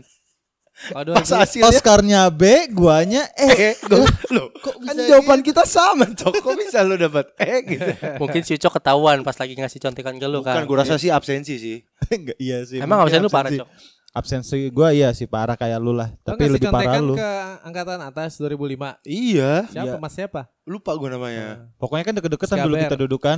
Waduh, 0.89 1.13
Pas 1.13 1.29
hasilnya 1.37 1.69
Oscarnya 1.69 2.21
B, 2.27 2.43
guanya 2.67 3.29
E. 3.33 3.45
eh 3.45 3.73
gua, 3.79 4.03
loh, 4.29 4.49
Kok 4.53 4.73
kan 4.79 4.91
bisa 4.91 5.01
jawaban 5.07 5.39
kita 5.39 5.63
sama, 5.63 6.09
Cok. 6.09 6.33
Kok 6.35 6.55
bisa 6.57 6.81
lu 6.81 6.97
dapat 6.97 7.29
eh 7.37 7.61
gitu. 7.63 7.89
Mungkin 8.17 8.41
si 8.41 8.57
Cok 8.57 8.73
ketahuan 8.75 9.21
pas 9.21 9.33
lagi 9.33 9.53
ngasih 9.53 9.79
contekan 9.79 10.15
ke 10.15 10.25
lu 10.25 10.41
Bukan 10.41 10.49
kan. 10.55 10.65
gua 10.65 10.77
rasa 10.79 10.97
sih 10.97 11.07
absensi 11.07 11.55
sih. 11.55 11.77
Enggak 12.09 12.37
iya 12.37 12.61
sih. 12.63 12.77
Emang 12.77 12.99
absen 12.99 13.19
lu 13.19 13.29
parah. 13.29 13.53
Cok? 13.53 13.69
Absensi 14.11 14.69
gue 14.69 14.89
iya 14.93 15.09
sih 15.09 15.25
parah 15.25 15.53
kayak 15.53 15.77
lu 15.77 15.89
lah, 15.91 16.13
Lo 16.13 16.21
tapi 16.27 16.45
lebih 16.45 16.69
parah 16.69 16.85
contekan 16.85 17.01
lu. 17.03 17.15
ke 17.15 17.31
angkatan 17.63 17.97
atas 17.99 18.37
2005. 18.37 19.01
Iya, 19.03 19.65
Siapa 19.67 19.85
Iya. 19.87 19.97
Mas 19.97 20.13
siapa? 20.13 20.41
lupa 20.63 20.93
gua 20.93 21.09
namanya. 21.11 21.69
Pokoknya 21.75 22.03
kan 22.03 22.13
deket-deketan 22.15 22.57
dulu 22.61 22.75
kita 22.77 22.93
dudukan. 22.95 23.37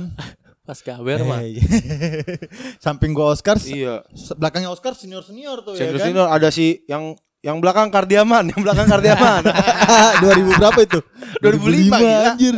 Pas 0.62 0.76
gaber 0.78 1.22
mah. 1.22 1.40
Eh, 1.40 1.56
Samping 2.78 3.12
gua 3.12 3.30
Oscar, 3.30 3.56
Iya. 3.58 4.04
belakangnya 4.34 4.68
Oscar 4.68 4.92
senior-senior 4.92 5.62
tuh 5.62 5.74
Senior 5.74 5.94
ya 5.94 5.98
kan. 5.98 6.06
senior 6.06 6.26
ada 6.28 6.48
si 6.50 6.84
yang 6.84 7.16
yang 7.46 7.62
belakang 7.62 7.94
Kardiaman, 7.94 8.50
yang 8.50 8.58
belakang 8.58 8.90
Kardiaman. 8.90 9.46
2000 10.26 10.58
berapa 10.58 10.80
itu? 10.82 10.98
2005, 11.38 11.94
gila. 11.94 12.10
anjir. 12.34 12.54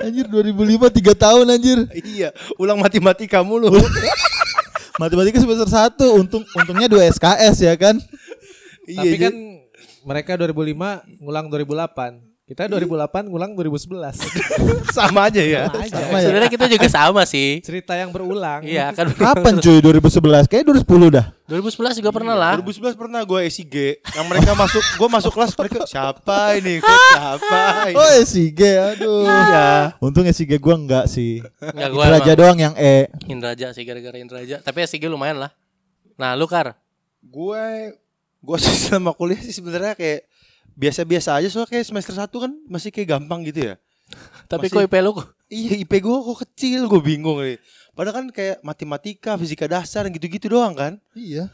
Anjir 0.00 0.24
2005 0.24 0.88
3 0.88 1.24
tahun 1.28 1.44
anjir. 1.52 1.78
iya, 2.00 2.32
ulang 2.56 2.80
matematika 2.80 3.44
mulu. 3.44 3.68
Matematika 5.00 5.36
semester 5.36 5.68
1, 5.68 6.00
untung 6.16 6.44
untungnya 6.52 6.88
2 6.88 7.12
SKS 7.12 7.56
ya 7.60 7.74
kan. 7.76 7.96
iya, 8.88 9.04
Tapi 9.04 9.08
jadi- 9.12 9.24
kan 9.24 9.34
mereka 10.02 10.32
2005 10.40 11.20
ngulang 11.20 11.46
2008. 11.52 12.31
Kita 12.52 12.68
2008 12.68 13.32
ngulang 13.32 13.56
2011. 13.56 14.12
sama 14.96 15.32
aja 15.32 15.40
ya. 15.40 15.72
Sama 15.72 15.88
aja. 15.88 15.96
Sama 16.04 16.16
ya. 16.20 16.24
Sebenarnya 16.28 16.50
kita 16.52 16.66
juga 16.68 16.88
sama 16.92 17.22
sih. 17.24 17.64
Cerita 17.64 17.96
yang 17.96 18.12
berulang. 18.12 18.60
Iya 18.60 18.92
kan. 18.92 19.08
Kapan 19.08 19.56
cuy 19.56 19.80
2011? 19.80 20.52
Kayak 20.52 20.68
2010 20.84 21.16
dah. 21.16 21.26
2011 21.48 21.96
juga 22.04 22.10
pernah 22.12 22.36
lah. 22.36 22.60
2011 22.60 22.92
pernah 22.92 23.24
gue 23.24 23.40
SIG 23.48 24.04
yang 24.04 24.26
mereka 24.28 24.52
masuk 24.52 24.84
gue 24.84 25.08
masuk 25.08 25.32
kelas 25.32 25.52
mereka 25.56 25.84
siapa 25.88 26.56
ini 26.56 26.80
kok 26.80 26.88
siapa 27.16 27.88
ini 27.88 27.96
Oh, 27.96 28.12
SIG 28.20 28.60
aduh. 28.60 29.24
iya 29.24 29.96
Untung 29.96 30.28
SIG 30.28 30.60
gua 30.60 30.76
enggak 30.76 31.08
sih. 31.08 31.40
Enggak 31.56 31.88
gua 31.88 32.04
Raja 32.04 32.20
emang 32.28 32.36
doang 32.36 32.58
yang 32.60 32.74
E. 32.76 33.08
Indraja 33.32 33.72
sih 33.72 33.88
gara-gara 33.88 34.20
Indraja. 34.20 34.60
Tapi 34.60 34.84
SG 34.84 35.08
lumayan 35.08 35.40
lah. 35.40 35.50
Nah, 36.20 36.36
lu 36.36 36.44
Kar. 36.44 36.76
gue 37.24 37.64
gue 38.42 38.56
sih 38.58 38.76
selama 38.90 39.14
kuliah 39.14 39.38
sih 39.38 39.54
sebenarnya 39.54 39.94
kayak 39.94 40.26
biasa-biasa 40.74 41.36
aja 41.36 41.48
soalnya 41.48 41.70
kayak 41.70 41.84
semester 41.84 42.14
1 42.14 42.28
kan 42.28 42.52
masih 42.66 42.88
kayak 42.88 43.08
gampang 43.10 43.44
gitu 43.44 43.60
ya 43.64 43.74
Tapi 44.44 44.68
Masih- 44.68 44.76
kok 44.76 44.84
IP 44.84 44.94
lu 44.98 45.10
kok 45.14 45.28
iya 45.48 45.72
IP 45.78 45.92
gue 45.98 46.16
kok 46.18 46.38
kecil 46.42 46.80
gue 46.84 47.00
bingung 47.00 47.38
nih 47.38 47.56
padahal 47.92 48.14
kan 48.14 48.26
kayak 48.28 48.60
matematika 48.60 49.36
fisika 49.36 49.64
dasar 49.64 50.08
gitu-gitu 50.08 50.48
doang 50.48 50.72
kan 50.72 50.92
Iya. 51.12 51.48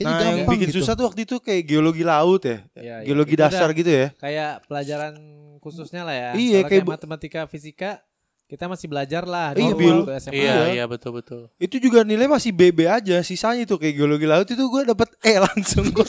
nah 0.00 0.20
yang 0.34 0.44
bikin 0.44 0.68
gitu. 0.68 0.82
susah 0.82 0.92
tuh 0.92 1.06
waktu 1.06 1.22
itu 1.22 1.38
kayak 1.38 1.64
geologi 1.64 2.02
laut 2.02 2.42
ya 2.42 2.64
iya. 2.74 2.96
geologi 3.02 3.36
Itu 3.36 3.42
dasar 3.42 3.68
gitu 3.70 3.88
ya 3.88 4.08
Kayak 4.16 4.64
pelajaran 4.64 5.14
khususnya 5.62 6.04
lah 6.04 6.12
ya. 6.12 6.30
Iya, 6.36 6.60
kayak 6.62 6.84
bu- 6.84 6.92
matematika, 6.92 7.48
fisika 7.48 8.04
kita 8.44 8.64
masih 8.66 8.86
belajar 8.86 9.24
lah. 9.24 9.50
Iya, 9.50 9.66
dulu 9.66 9.74
biol- 9.74 10.02
waktu 10.04 10.20
SMA. 10.20 10.36
Iya, 10.36 10.54
iya 10.70 10.84
betul 10.84 11.12
betul. 11.14 11.48
itu 11.56 11.76
juga 11.78 12.02
nilai 12.02 12.26
masih 12.26 12.50
BB 12.50 12.78
aja 12.84 13.16
sisanya 13.20 13.64
tuh 13.64 13.76
kayak 13.76 13.94
geologi 13.94 14.24
laut 14.24 14.44
itu 14.44 14.60
gue 14.60 14.82
dapet 14.84 15.08
E 15.18 15.32
langsung 15.42 15.84
gue 15.86 16.06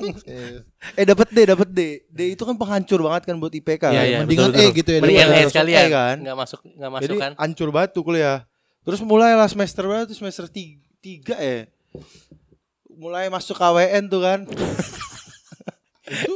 eh 0.93 1.03
dapat 1.03 1.27
D 1.27 1.37
dapat 1.45 1.67
D 1.69 1.79
D 2.05 2.19
itu 2.31 2.41
kan 2.41 2.53
penghancur 2.53 2.99
banget 3.01 3.23
kan 3.25 3.35
buat 3.35 3.49
IPK 3.51 3.83
Iya, 3.87 4.03
iya, 4.03 4.17
mendingan 4.19 4.49
betul, 4.49 4.51
E 4.53 4.61
betul. 4.61 4.75
gitu 4.75 4.89
ya, 4.89 4.99
Mendingan 4.99 5.25
E 5.25 5.31
langsung 5.31 5.51
sekalian. 5.51 5.79
E 5.81 5.89
kan? 5.89 6.15
Enggak 6.19 6.37
masuk 6.37 6.59
enggak 6.67 6.91
masuk 6.91 7.03
jadi 7.03 7.15
kan. 7.17 7.31
hancur 7.35 7.69
banget 7.69 7.89
tuh 7.91 8.03
kuliah 8.03 8.37
terus 8.81 8.99
mulailah 9.01 9.47
semester 9.47 9.83
berapa 9.83 10.05
tuh 10.05 10.13
semester 10.13 10.45
ti- 10.45 10.77
tiga 10.99 11.33
ya 11.35 11.65
mulai 12.91 13.27
masuk 13.27 13.55
KWN 13.55 14.03
tuh 14.05 14.21
kan 14.21 14.39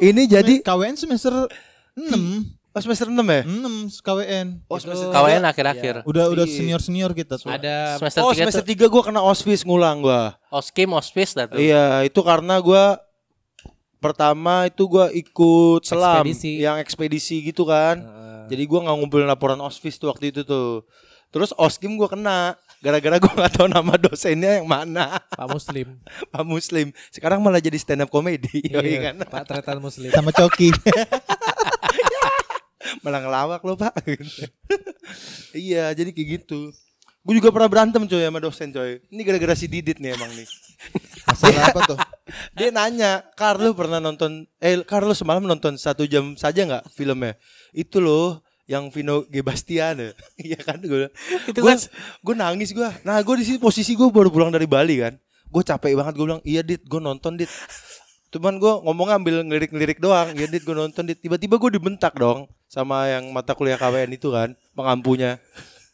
ini 0.01 0.25
jadi 0.25 0.53
KWN 0.59 0.95
semester 0.95 1.45
6. 1.93 2.58
Oh, 2.79 2.81
semester 2.81 3.05
6 3.05 3.19
ya 3.19 3.41
6 3.43 3.99
KWN. 3.99 4.47
oh 4.65 4.77
semester 4.77 5.07
KWN 5.09 5.43
akhir-akhir. 5.43 5.93
Udah 6.03 6.25
udah 6.27 6.43
Iya. 6.43 6.55
senior-senior 6.55 7.11
kita 7.11 7.35
tuh. 7.35 7.47
Ada 7.47 7.99
Semester 7.99 8.23
oh 8.23 8.31
3 8.31 8.39
semester 8.39 8.63
tuh 8.63 8.73
3 8.79 8.87
gue 8.87 9.01
kena 9.03 9.21
ospis 9.21 9.61
ngulang 9.61 9.99
gue 9.99 10.21
Oskim, 10.49 10.89
Ospis 10.91 11.33
dah 11.33 11.45
tuh. 11.45 11.59
Iya, 11.59 12.01
itu 12.01 12.19
karena 12.19 12.57
gua 12.57 12.97
pertama 13.97 14.65
itu 14.65 14.87
gua 14.87 15.11
ikut 15.11 15.83
selam 15.83 16.23
Ekspedisi. 16.23 16.51
yang 16.57 16.79
ekspedisi 16.79 17.35
gitu 17.43 17.63
kan. 17.63 17.99
Jadi 18.47 18.63
gua 18.65 18.81
nggak 18.81 18.95
ngumpulin 18.97 19.27
laporan 19.27 19.59
ospis 19.59 19.95
tuh 19.95 20.09
waktu 20.09 20.31
itu 20.31 20.41
tuh. 20.41 20.87
Terus 21.29 21.53
oskim 21.53 21.93
gua 21.93 22.09
kena 22.09 22.57
gara-gara 22.79 23.19
gua 23.19 23.29
nggak 23.35 23.51
tahu 23.53 23.67
nama 23.67 23.93
dosennya 23.93 24.57
yang 24.57 24.65
mana. 24.65 25.21
Pak 25.29 25.47
Muslim. 25.47 26.01
Pak 26.33 26.41
Muslim. 26.41 26.87
Sekarang 27.09 27.37
malah 27.39 27.59
jadi 27.59 27.75
stand 27.75 28.01
up 28.01 28.09
comedy. 28.09 28.63
Yoi 28.65 28.81
Iya, 28.89 28.99
kan. 29.05 29.15
Pak 29.21 29.43
Tretan 29.45 29.77
Muslim. 29.77 30.09
Sama 30.09 30.31
Coki. 30.31 30.73
Malah 33.01 33.19
ngelawak 33.21 33.61
lo, 33.63 33.73
Pak. 33.75 33.93
iya, 35.55 35.91
jadi 35.93 36.09
kayak 36.13 36.27
gitu. 36.41 36.69
Gue 37.19 37.35
juga 37.37 37.51
pernah 37.51 37.69
berantem 37.69 38.07
coy 38.07 38.23
sama 38.23 38.39
dosen 38.39 38.71
coy. 38.71 39.03
Ini 39.11 39.21
gara-gara 39.27 39.53
si 39.53 39.67
Didit 39.67 39.99
nih 39.99 40.15
emang 40.15 40.31
nih. 40.33 40.47
Masalah 41.27 41.63
apa 41.69 41.79
tuh? 41.85 41.97
Dia 42.55 42.71
nanya, 42.71 43.21
Carlo 43.35 43.75
pernah 43.75 43.99
nonton, 43.99 44.47
eh 44.57 44.79
Carlo 44.87 45.11
semalam 45.11 45.43
nonton 45.43 45.75
satu 45.75 46.07
jam 46.07 46.33
saja 46.39 46.63
nggak 46.63 46.87
filmnya? 46.89 47.35
Itu 47.75 47.99
loh 47.99 48.39
yang 48.65 48.87
Vino 48.89 49.27
G 49.27 49.43
Bastian 49.43 49.99
ya. 49.99 50.09
Iya 50.47 50.59
kan 50.63 50.79
gue. 50.79 51.11
Itu 51.49 51.59
gue 51.59 51.69
kan- 51.75 51.89
gue 52.23 52.35
nangis 52.39 52.71
gue. 52.71 52.89
Nah 53.03 53.19
gue 53.19 53.35
di 53.35 53.45
sini 53.45 53.57
posisi 53.59 53.93
gue 53.93 54.07
baru 54.07 54.31
pulang 54.31 54.49
dari 54.49 54.65
Bali 54.65 55.03
kan. 55.03 55.13
Gue 55.49 55.61
capek 55.65 55.97
banget 55.97 56.13
gue 56.15 56.25
bilang, 56.25 56.41
iya 56.45 56.61
dit, 56.61 56.79
gue 56.81 57.01
nonton 57.01 57.35
dit. 57.35 57.49
Cuman 58.29 58.61
gue 58.61 58.73
ngomong 58.85 59.09
ambil 59.09 59.41
ngelirik-ngelirik 59.41 59.97
doang. 59.97 60.29
Iya 60.37 60.45
dit, 60.45 60.61
gue 60.61 60.75
nonton 60.77 61.03
dit. 61.09 61.17
Tiba-tiba 61.17 61.57
gue 61.57 61.71
dibentak 61.81 62.13
dong 62.13 62.45
sama 62.69 63.09
yang 63.09 63.33
mata 63.33 63.57
kuliah 63.57 63.77
KWN 63.77 64.13
itu 64.13 64.29
kan, 64.29 64.53
pengampunya. 64.77 65.41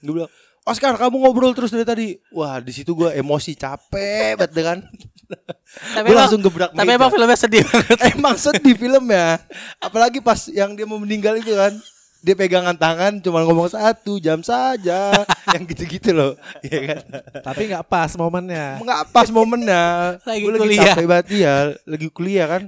Gue 0.04 0.20
bilang, 0.20 0.32
Oscar 0.66 0.98
kamu 0.98 1.22
ngobrol 1.22 1.54
terus 1.54 1.70
dari 1.70 1.86
tadi. 1.86 2.08
Wah 2.34 2.58
di 2.58 2.74
situ 2.74 2.92
gue 2.98 3.14
emosi 3.16 3.54
capek 3.54 4.34
banget 4.36 4.52
kan. 4.66 4.80
Tapi 5.94 6.06
gue 6.10 6.18
langsung 6.18 6.42
gebrak 6.42 6.74
Tapi 6.74 6.90
meja. 6.90 6.98
emang 6.98 7.10
filmnya 7.14 7.38
sedih 7.38 7.64
banget. 7.66 7.98
Emang 8.18 8.36
sedih 8.38 8.76
filmnya. 8.78 9.42
Apalagi 9.78 10.20
pas 10.26 10.50
yang 10.50 10.74
dia 10.74 10.90
mau 10.90 10.98
meninggal 10.98 11.38
itu 11.38 11.54
kan. 11.54 11.74
Dia 12.26 12.34
pegangan 12.34 12.74
tangan 12.74 13.22
cuma 13.22 13.46
ngomong 13.46 13.70
satu 13.70 14.18
jam 14.18 14.42
saja. 14.42 15.14
yang 15.54 15.64
gitu-gitu 15.64 16.10
loh. 16.10 16.34
Iya 16.66 16.80
kan. 16.90 17.02
Tapi 17.46 17.70
nggak 17.70 17.86
pas 17.86 18.18
momennya. 18.18 18.82
Enggak 18.82 19.02
pas 19.14 19.30
momennya. 19.30 20.18
Lagi 20.26 20.42
Gua 20.42 20.58
kuliah. 20.58 20.98
capek 20.98 21.06
banget 21.06 21.28
ya. 21.38 21.56
Lagi 21.86 22.08
kuliah 22.10 22.48
kan. 22.50 22.64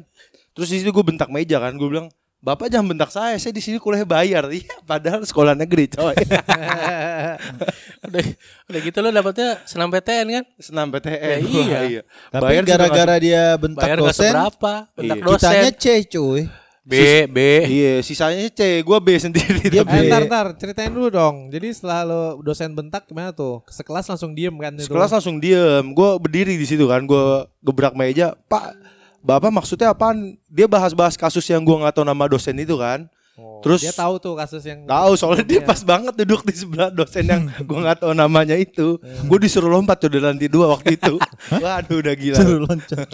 Terus 0.53 0.69
di 0.69 0.77
situ 0.77 0.89
gue 0.89 1.01
bentak 1.01 1.33
meja 1.33 1.57
kan. 1.57 1.73
Gue 1.73 1.89
bilang, 1.89 2.09
Bapak 2.37 2.69
jangan 2.69 2.93
bentak 2.93 3.09
saya, 3.09 3.33
saya 3.35 3.49
di 3.49 3.59
sini 3.59 3.81
kuliah 3.81 4.05
bayar. 4.05 4.45
Iya, 4.53 4.77
padahal 4.85 5.25
sekolah 5.25 5.57
negeri, 5.57 5.89
coy. 5.89 6.13
udah 8.07 8.23
udah 8.67 8.79
gitu 8.79 8.97
lo 9.01 9.09
dapetnya 9.09 9.57
senam 9.65 9.89
PTN 9.89 10.27
kan? 10.31 10.45
Senam 10.57 10.87
PTN. 10.89 11.17
Ya, 11.17 11.37
Wah, 11.41 11.81
iya. 11.83 12.01
Tapi 12.29 12.41
Bayar 12.45 12.61
juga 12.61 12.71
gara-gara 12.77 13.15
dia 13.17 13.43
bentak 13.57 13.83
Bayar 13.83 13.97
nggak 13.97 14.13
dosen, 14.13 14.31
seberapa, 14.31 14.73
bentak 14.93 15.17
Iya. 15.17 15.25
dosen. 15.25 15.41
kitanya 15.41 15.71
C 15.73 15.85
cuy. 16.07 16.41
B 16.87 17.27
B. 17.27 17.37
Iya, 17.67 17.93
sisanya 17.99 18.47
C, 18.47 18.79
gua 18.79 19.03
B 19.03 19.19
sendiri. 19.19 19.67
Dia. 19.67 19.83
Eh, 19.83 20.07
ntar, 20.07 20.23
ntar, 20.23 20.47
ceritain 20.55 20.87
dulu 20.87 21.11
dong. 21.11 21.51
Jadi 21.51 21.75
setelah 21.75 22.07
lo 22.07 22.21
dosen 22.39 22.71
bentak 22.71 23.03
gimana 23.03 23.35
tuh? 23.35 23.59
Sekelas 23.67 24.07
langsung 24.07 24.31
diem 24.31 24.55
kan 24.55 24.71
itu? 24.71 24.87
Sekelas 24.87 25.11
langsung 25.11 25.43
diem. 25.43 25.83
Gue 25.91 26.15
berdiri 26.15 26.55
di 26.55 26.63
situ 26.63 26.87
kan. 26.87 27.03
Gue 27.03 27.43
gebrak 27.59 27.91
meja. 27.91 28.39
Pak, 28.47 28.79
bapak 29.19 29.51
maksudnya 29.51 29.91
apaan? 29.91 30.39
Dia 30.47 30.71
bahas-bahas 30.71 31.19
kasus 31.19 31.43
yang 31.51 31.59
gue 31.67 31.75
nggak 31.75 31.91
tahu 31.91 32.07
nama 32.07 32.23
dosen 32.31 32.55
itu 32.55 32.79
kan. 32.79 33.11
Oh, 33.37 33.61
Terus 33.61 33.79
dia 33.79 33.93
tahu 33.93 34.17
tuh 34.17 34.33
kasus 34.33 34.65
yang 34.65 34.81
tahu 34.83 35.13
soalnya 35.13 35.45
dia 35.45 35.61
Iya. 35.61 35.63
pas 35.63 35.77
banget 35.79 36.13
duduk 36.15 36.41
di 36.41 36.53
sebelah 36.53 36.89
dosen 36.89 37.21
yang 37.23 37.45
gue 37.69 37.77
nggak 37.77 38.01
tahu 38.01 38.09
namanya 38.11 38.53
itu. 38.53 38.97
Gue 38.99 39.37
disuruh 39.37 39.69
lompat 39.69 39.97
tuh 39.99 40.09
di 40.09 40.17
lantai 40.17 40.45
dua 40.47 40.73
waktu 40.73 40.97
itu. 40.97 41.21
Waduh 41.53 41.97
udah 41.97 42.13
gila. 42.13 42.33
Suruh 42.35 42.59
loncat. 42.63 43.05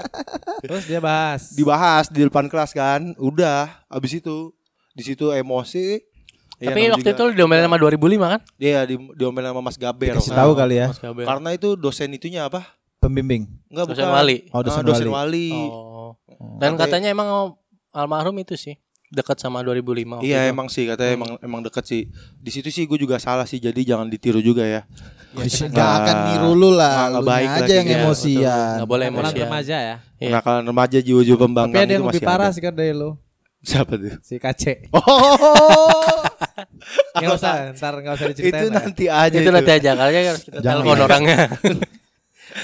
Terus 0.62 0.82
dia 0.84 0.98
bahas. 0.98 1.50
Dibahas 1.50 2.06
di 2.06 2.22
depan 2.22 2.46
kelas 2.46 2.70
kan. 2.70 3.10
Udah. 3.16 3.82
Abis 3.86 4.16
itu 4.16 4.54
di 4.92 5.02
situ 5.02 5.28
emosi. 5.28 5.98
Ya, 6.56 6.70
Tapi 6.70 6.78
namanya 6.80 6.90
waktu 6.94 7.04
juga- 7.04 7.12
itu 7.12 7.22
lu 7.22 7.32
diomelin 7.34 7.64
sama 7.64 7.76
2005 7.76 7.98
kan? 8.28 8.40
Iya 8.56 8.80
di 8.84 8.94
diomelin 9.12 9.50
sama 9.50 9.60
Mas 9.60 9.76
Gaber. 9.76 10.14
Kasih 10.14 10.30
Nah, 10.30 10.38
tahu 10.40 10.52
kali 10.54 10.74
ya. 10.76 10.86
Mas 10.88 11.00
Gaber. 11.00 11.24
Karena 11.26 11.48
itu 11.52 11.68
dosen 11.74 12.08
itunya 12.10 12.46
apa? 12.46 12.64
Pembimbing. 12.96 13.44
Enggak 13.66 13.90
Dosen 13.90 14.04
bukan. 14.04 14.14
wali. 14.14 14.36
Oh, 14.48 14.62
dosen 14.62 14.80
Ah, 14.80 14.86
dosen 14.86 15.06
wali. 15.06 15.50
wali. 15.50 15.50
Oh. 15.58 16.14
Dan 16.56 16.72
Sampai- 16.72 16.80
katanya 16.86 17.08
emang 17.10 17.28
almarhum 17.90 18.36
itu 18.36 18.54
sih 18.54 18.78
dekat 19.16 19.36
sama 19.36 19.60
2005. 19.60 19.80
waktu 20.14 20.28
Iya 20.28 20.40
itu. 20.42 20.52
emang 20.52 20.68
sih 20.68 20.84
katanya 20.84 21.12
emang 21.14 21.30
emang 21.40 21.60
deket 21.62 21.84
sih. 21.84 22.02
Di 22.36 22.50
situ 22.50 22.68
sih 22.68 22.84
gue 22.84 22.96
juga 22.96 23.16
salah 23.16 23.42
sih. 23.42 23.56
Jadi 23.56 23.80
jangan 23.82 24.06
ditiru 24.06 24.38
juga 24.38 24.62
ya. 24.62 24.84
Gak 25.32 25.68
Nggak- 25.68 25.96
akan 25.98 26.16
niru 26.26 26.50
lu 26.52 26.70
lah. 26.70 27.08
Lu 27.10 27.20
baik 27.22 27.48
aja 27.58 27.72
yang 27.74 27.86
gitu. 27.86 27.98
emosian. 27.98 28.74
Nggak 28.76 28.88
boleh 28.88 29.06
Orang 29.06 29.20
emosi. 29.26 29.38
remaja 29.42 29.76
ya. 29.78 29.96
Iya. 30.14 30.28
Kenakalan 30.30 30.62
remaja 30.64 30.98
jiwa-jiwa 30.98 31.34
Tapi 31.34 31.42
pembangkang 31.42 31.82
ada 31.82 31.92
yang 31.92 32.04
lebih 32.04 32.22
parah 32.22 32.48
sih 32.50 32.60
kan 32.60 32.72
dari 32.72 32.92
lo. 32.92 33.16
Siapa 33.58 33.92
tuh? 33.96 34.14
Si 34.20 34.36
KC. 34.36 34.64
Oh, 34.96 36.22
Gak 37.18 37.32
usah, 37.34 37.72
ntar 37.72 37.94
gak 37.98 38.14
usah 38.14 38.26
diceritain. 38.28 38.60
itu 38.62 38.68
nanti 38.70 39.04
aja 39.08 39.32
itu 39.34 39.50
nanti 39.50 39.70
aja 39.72 39.90
kali 39.92 40.12
harus 40.22 40.42
kita 40.42 40.60
Jangan. 40.60 40.76
telepon 40.78 40.98
orangnya. 41.02 41.38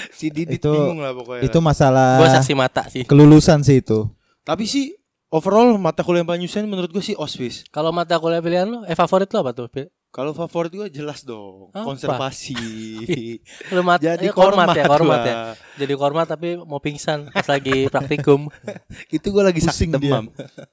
Si 0.09 0.29
Didit 0.29 0.57
Itu- 0.57 0.73
bingung 0.73 0.99
lah 0.99 1.11
pokoknya. 1.11 1.41
Itu 1.43 1.59
masalah 1.59 2.17
Gua 2.17 2.29
saksi 2.31 2.53
mata 2.53 2.81
sih. 2.87 3.03
kelulusan 3.03 3.61
sih 3.61 3.77
itu. 3.77 4.09
Tapi 4.41 4.65
sih 4.65 4.89
overall 5.33 5.73
mata 5.81 6.05
kuliah 6.05 6.21
yang 6.21 6.29
paling 6.29 6.45
nyusahin 6.45 6.69
menurut 6.69 6.93
gue 6.93 7.01
sih 7.01 7.17
OSFIS. 7.17 7.65
Kalau 7.73 7.89
mata 7.89 8.21
kuliah 8.21 8.37
pilihan 8.37 8.69
lu, 8.69 8.85
eh 8.85 8.93
favorit 8.93 9.25
lu 9.33 9.41
apa 9.41 9.49
tuh? 9.57 9.65
Kalau 10.13 10.29
favorit 10.29 10.69
gue 10.69 10.87
jelas 10.93 11.25
dong, 11.25 11.73
Apa? 11.73 11.89
konservasi. 11.89 12.53
Lu 13.73 13.81
mat, 13.81 13.97
Jadi 13.97 14.29
eh, 14.29 14.29
kormat 14.29 14.69
ya, 14.77 14.85
kormat 14.85 14.93
kormat 14.93 15.19
gua. 15.25 15.25
ya. 15.25 15.37
Jadi 15.81 15.93
kormat 15.97 16.27
tapi 16.29 16.49
mau 16.61 16.77
pingsan 16.77 17.33
pas 17.33 17.49
lagi 17.49 17.85
praktikum. 17.93 18.45
itu 19.09 19.27
gue 19.33 19.41
lagi 19.41 19.57
sakit 19.57 19.73
Pusing 19.73 19.89
dia. 19.97 19.97
demam. 19.97 20.25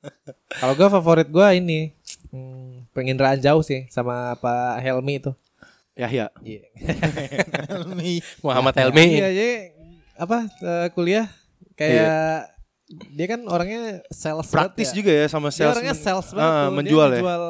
Kalau 0.61 0.77
gue 0.77 0.89
favorit 0.93 1.29
gue 1.33 1.47
ini 1.57 1.97
hmm, 2.29 2.93
penginderaan 2.93 3.41
jauh 3.41 3.65
sih 3.65 3.89
sama 3.89 4.37
Pak 4.37 4.77
Helmi 4.85 5.25
itu. 5.25 5.33
Ya 5.97 6.13
ya. 6.13 6.29
Iya. 6.45 6.69
Muhammad 8.45 8.77
Helmi. 8.77 9.25
Iya, 9.25 9.29
jadi 9.33 9.53
apa 10.21 10.39
eh, 10.53 10.89
kuliah 10.93 11.33
kayak 11.81 12.60
dia 12.91 13.27
kan 13.27 13.41
orangnya 13.45 13.83
sales 14.09 14.45
banget 14.45 14.55
Praktis 14.75 14.89
ya. 14.91 14.95
juga 14.97 15.13
ya 15.15 15.27
sama 15.27 15.49
Dia 15.49 15.57
sales. 15.57 15.73
orangnya 15.73 15.95
sales 15.95 16.29
banget 16.29 16.51
Ah, 16.51 16.59
tuh. 16.61 16.75
menjual 16.75 17.07
dia 17.07 17.17
ya. 17.17 17.23
ngejual 17.23 17.43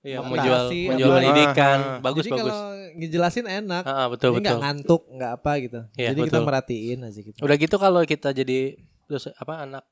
Iya, 0.00 0.18
menjual 0.24 0.62
menjual 0.88 1.12
pendidikan. 1.14 1.78
Ah, 1.78 1.84
ah. 1.86 1.98
Bagus 2.00 2.24
Jadi 2.24 2.32
bagus. 2.32 2.48
kalau 2.48 2.72
ngejelasin 2.96 3.46
enak. 3.46 3.82
Ah, 3.84 3.92
ah, 3.94 4.06
betul 4.08 4.28
Dia 4.30 4.32
nggak 4.32 4.48
betul. 4.50 4.64
ngantuk, 4.64 5.02
nggak 5.12 5.32
apa 5.36 5.52
gitu. 5.60 5.80
Iya, 5.92 6.08
jadi 6.08 6.20
kita 6.22 6.30
betul. 6.32 6.46
merhatiin 6.48 6.98
aja 7.02 7.20
gitu. 7.20 7.36
Udah 7.38 7.56
gitu 7.56 7.76
kalau 7.76 8.00
kita 8.02 8.28
jadi 8.32 8.58
terus 9.04 9.28
apa 9.28 9.54
anak 9.60 9.84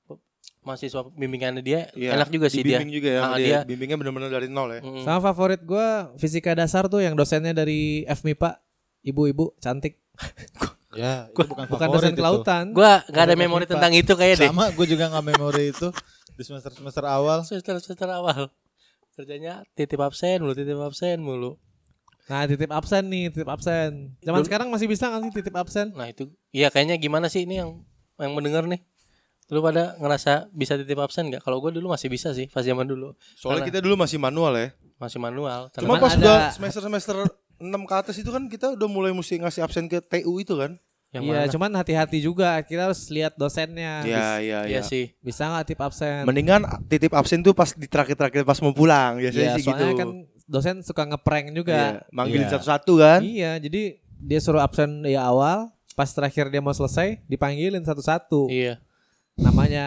mahasiswa 0.61 1.01
bimbingannya 1.07 1.61
dia 1.61 1.81
Iya, 1.93 2.17
enak 2.17 2.29
juga 2.29 2.49
sih 2.49 2.61
dia. 2.61 2.81
dibimbing 2.81 2.93
juga 2.95 3.09
ya. 3.09 3.21
Ah, 3.23 3.37
dia. 3.37 3.45
dia. 3.45 3.59
Bimbingnya 3.65 3.97
benar-benar 3.97 4.31
dari 4.31 4.49
nol 4.49 4.69
ya. 4.71 4.81
Mm. 4.81 5.05
Sama 5.05 5.21
favorit 5.23 5.61
gue 5.61 5.87
fisika 6.17 6.53
dasar 6.53 6.89
tuh 6.89 6.99
yang 6.99 7.13
dosennya 7.13 7.53
dari 7.53 8.03
FMIPA, 8.05 8.57
ibu-ibu 9.05 9.53
cantik. 9.59 10.01
Ya, 10.91 11.29
itu 11.29 11.45
bukan, 11.45 11.69
Bukan 11.69 11.89
dosen 11.93 12.13
itu. 12.13 12.19
kelautan. 12.19 12.73
Gua 12.73 13.05
gak 13.05 13.25
ada 13.29 13.37
memori 13.37 13.69
tentang 13.69 13.93
itu 13.93 14.09
kayak 14.13 14.41
deh. 14.41 14.49
Sama 14.49 14.73
gue 14.73 14.87
juga 14.89 15.09
nggak 15.09 15.25
memori 15.27 15.69
itu 15.69 15.93
di 16.33 16.43
semester 16.43 16.73
semester 16.73 17.05
awal. 17.05 17.45
Semester 17.45 17.77
semester 17.77 18.09
awal. 18.09 18.49
Kerjanya 19.13 19.67
titip 19.75 19.99
absen 19.99 20.41
mulu, 20.41 20.55
titip 20.55 20.79
absen 20.79 21.19
mulu. 21.19 21.61
Nah 22.27 22.45
titip 22.45 22.71
absen 22.71 23.05
nih, 23.05 23.29
titip 23.29 23.47
absen. 23.47 24.17
Zaman 24.19 24.41
Dulu- 24.41 24.49
sekarang 24.49 24.69
masih 24.69 24.87
bisa 24.87 25.09
nggak 25.09 25.23
sih 25.23 25.33
titip 25.35 25.55
absen? 25.55 25.93
Nah 25.93 26.07
itu, 26.07 26.33
iya 26.51 26.69
kayaknya 26.69 26.97
gimana 26.97 27.27
sih 27.27 27.43
ini 27.43 27.59
yang 27.59 27.85
yang 28.17 28.33
mendengar 28.33 28.65
nih? 28.65 28.81
Lu 29.49 29.61
pada 29.61 29.97
ngerasa 29.97 30.49
bisa 30.51 30.77
titip 30.77 30.97
absen 30.97 31.29
nggak? 31.29 31.41
Kalau 31.41 31.59
gue 31.59 31.73
dulu 31.73 31.89
masih 31.89 32.09
bisa 32.09 32.33
sih, 32.33 32.47
pas 32.47 32.61
zaman 32.61 32.85
dulu 32.85 33.13
Soalnya 33.35 33.65
Karena- 33.65 33.69
kita 33.69 33.79
dulu 33.81 33.95
masih 33.99 34.17
manual 34.17 34.53
ya. 34.55 34.69
masih 34.97 35.19
manual. 35.19 35.69
Cuma 35.73 35.97
pas 35.97 36.13
ada- 36.13 36.21
udah 36.21 36.39
semester-semester 36.51 37.17
6 37.59 37.69
ke 37.85 37.95
atas 37.95 38.17
itu 38.17 38.31
kan 38.31 38.47
kita 38.47 38.75
udah 38.75 38.89
mulai 38.89 39.11
mesti 39.11 39.39
ngasih 39.39 39.63
absen 39.63 39.87
ke 39.87 39.99
TU 40.01 40.39
itu 40.39 40.55
kan. 40.55 40.79
yang 41.09 41.25
Iya, 41.25 41.33
mana? 41.41 41.49
cuman 41.49 41.71
hati-hati 41.73 42.19
juga. 42.21 42.61
Kita 42.61 42.93
harus 42.93 43.09
lihat 43.09 43.33
dosennya. 43.35 44.05
Iya, 44.05 44.29
iya, 44.39 44.59
Iya 44.69 44.69
iya. 44.69 44.81
sih. 44.85 45.17
Bisa 45.19 45.49
nggak 45.49 45.65
titip 45.67 45.81
absen? 45.81 46.29
Mendingan 46.29 46.61
titip 46.85 47.17
absen 47.17 47.41
tuh 47.41 47.57
pas 47.57 47.73
di 47.73 47.89
terakhir-terakhir 47.89 48.45
pas 48.45 48.61
mau 48.61 48.77
pulang 48.77 49.17
Iya, 49.17 49.33
biasanya 49.33 49.53
sih 49.57 49.65
soalnya 49.65 49.89
gitu. 49.89 49.99
kan 49.99 50.09
dosen 50.45 50.77
suka 50.85 51.09
ngeprank 51.09 51.57
juga. 51.57 51.73
Iya, 51.75 52.13
manggilin 52.13 52.45
Iya. 52.45 52.53
satu-satu 52.53 52.93
kan. 53.01 53.21
Iya, 53.25 53.53
jadi 53.57 53.83
dia 54.21 54.39
suruh 54.39 54.61
absen 54.61 55.01
di 55.01 55.17
awal, 55.17 55.73
pas 55.97 56.13
terakhir 56.13 56.53
dia 56.53 56.61
mau 56.61 56.77
selesai 56.77 57.25
dipanggilin 57.25 57.81
satu-satu. 57.83 58.53
Iya. 58.53 58.77
Namanya 59.35 59.87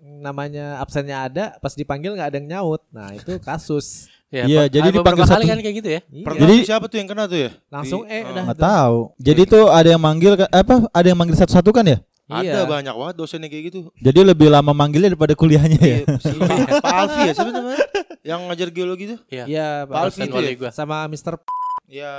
namanya 0.00 0.78
absennya 0.78 1.28
ada, 1.28 1.44
pas 1.58 1.72
dipanggil 1.72 2.14
nggak 2.14 2.28
ada 2.30 2.38
yang 2.38 2.48
nyaut. 2.48 2.82
Nah, 2.88 3.12
itu 3.12 3.36
kasus. 3.36 4.08
Iya, 4.26 4.42
Iya, 4.44 4.60
Pak. 4.60 4.68
jadi 4.68 4.88
dipanggil 4.90 5.22
kali 5.22 5.30
satu- 5.38 5.46
kan 5.46 5.58
kayak 5.60 5.76
gitu 5.76 5.88
ya. 5.88 6.00
Iya. 6.04 6.24
Pernah 6.24 6.40
Jadi- 6.42 6.64
siapa 6.64 6.84
tuh 6.84 6.96
yang 6.98 7.08
kena 7.08 7.24
tuh 7.24 7.38
ya? 7.38 7.50
Langsung 7.68 8.00
eh 8.04 8.20
ah. 8.20 8.30
udah. 8.32 8.44
Tahu. 8.52 8.96
Jadi 9.16 9.42
tuh 9.44 9.64
ada 9.68 9.88
yang 9.88 10.02
manggil 10.02 10.32
apa? 10.36 10.74
Ada 10.90 11.06
yang 11.06 11.16
manggil 11.16 11.36
satu-satu 11.36 11.70
kan 11.70 11.86
ya? 11.86 11.98
Ada 12.26 12.42
Iya. 12.42 12.62
banyak 12.66 12.94
banget 12.96 13.14
dosennya 13.14 13.46
kayak 13.46 13.64
gitu. 13.70 13.80
Jadi 13.96 14.20
lebih 14.20 14.50
lama 14.50 14.74
manggilnya 14.74 15.08
daripada 15.08 15.30
kuliahnya 15.32 15.78
ya. 15.78 15.98
Iya, 16.02 16.18
si 16.18 16.34
Pak, 16.82 16.82
Alfi 16.82 17.20
ya 17.22 17.32
siapa 17.32 17.50
namanya? 17.50 17.86
Yang 18.20 18.40
ngajar 18.42 18.68
geologi 18.68 19.04
tuh? 19.06 19.18
Iya. 19.28 19.44
Iya, 19.46 19.68
Pak 19.86 19.94
Alfi 19.96 20.20
itu 20.20 20.34
ya? 20.36 20.52
gua. 20.58 20.70
sama 20.70 21.06
Mr. 21.06 21.34
P. 21.36 21.46
Ya, 21.86 22.12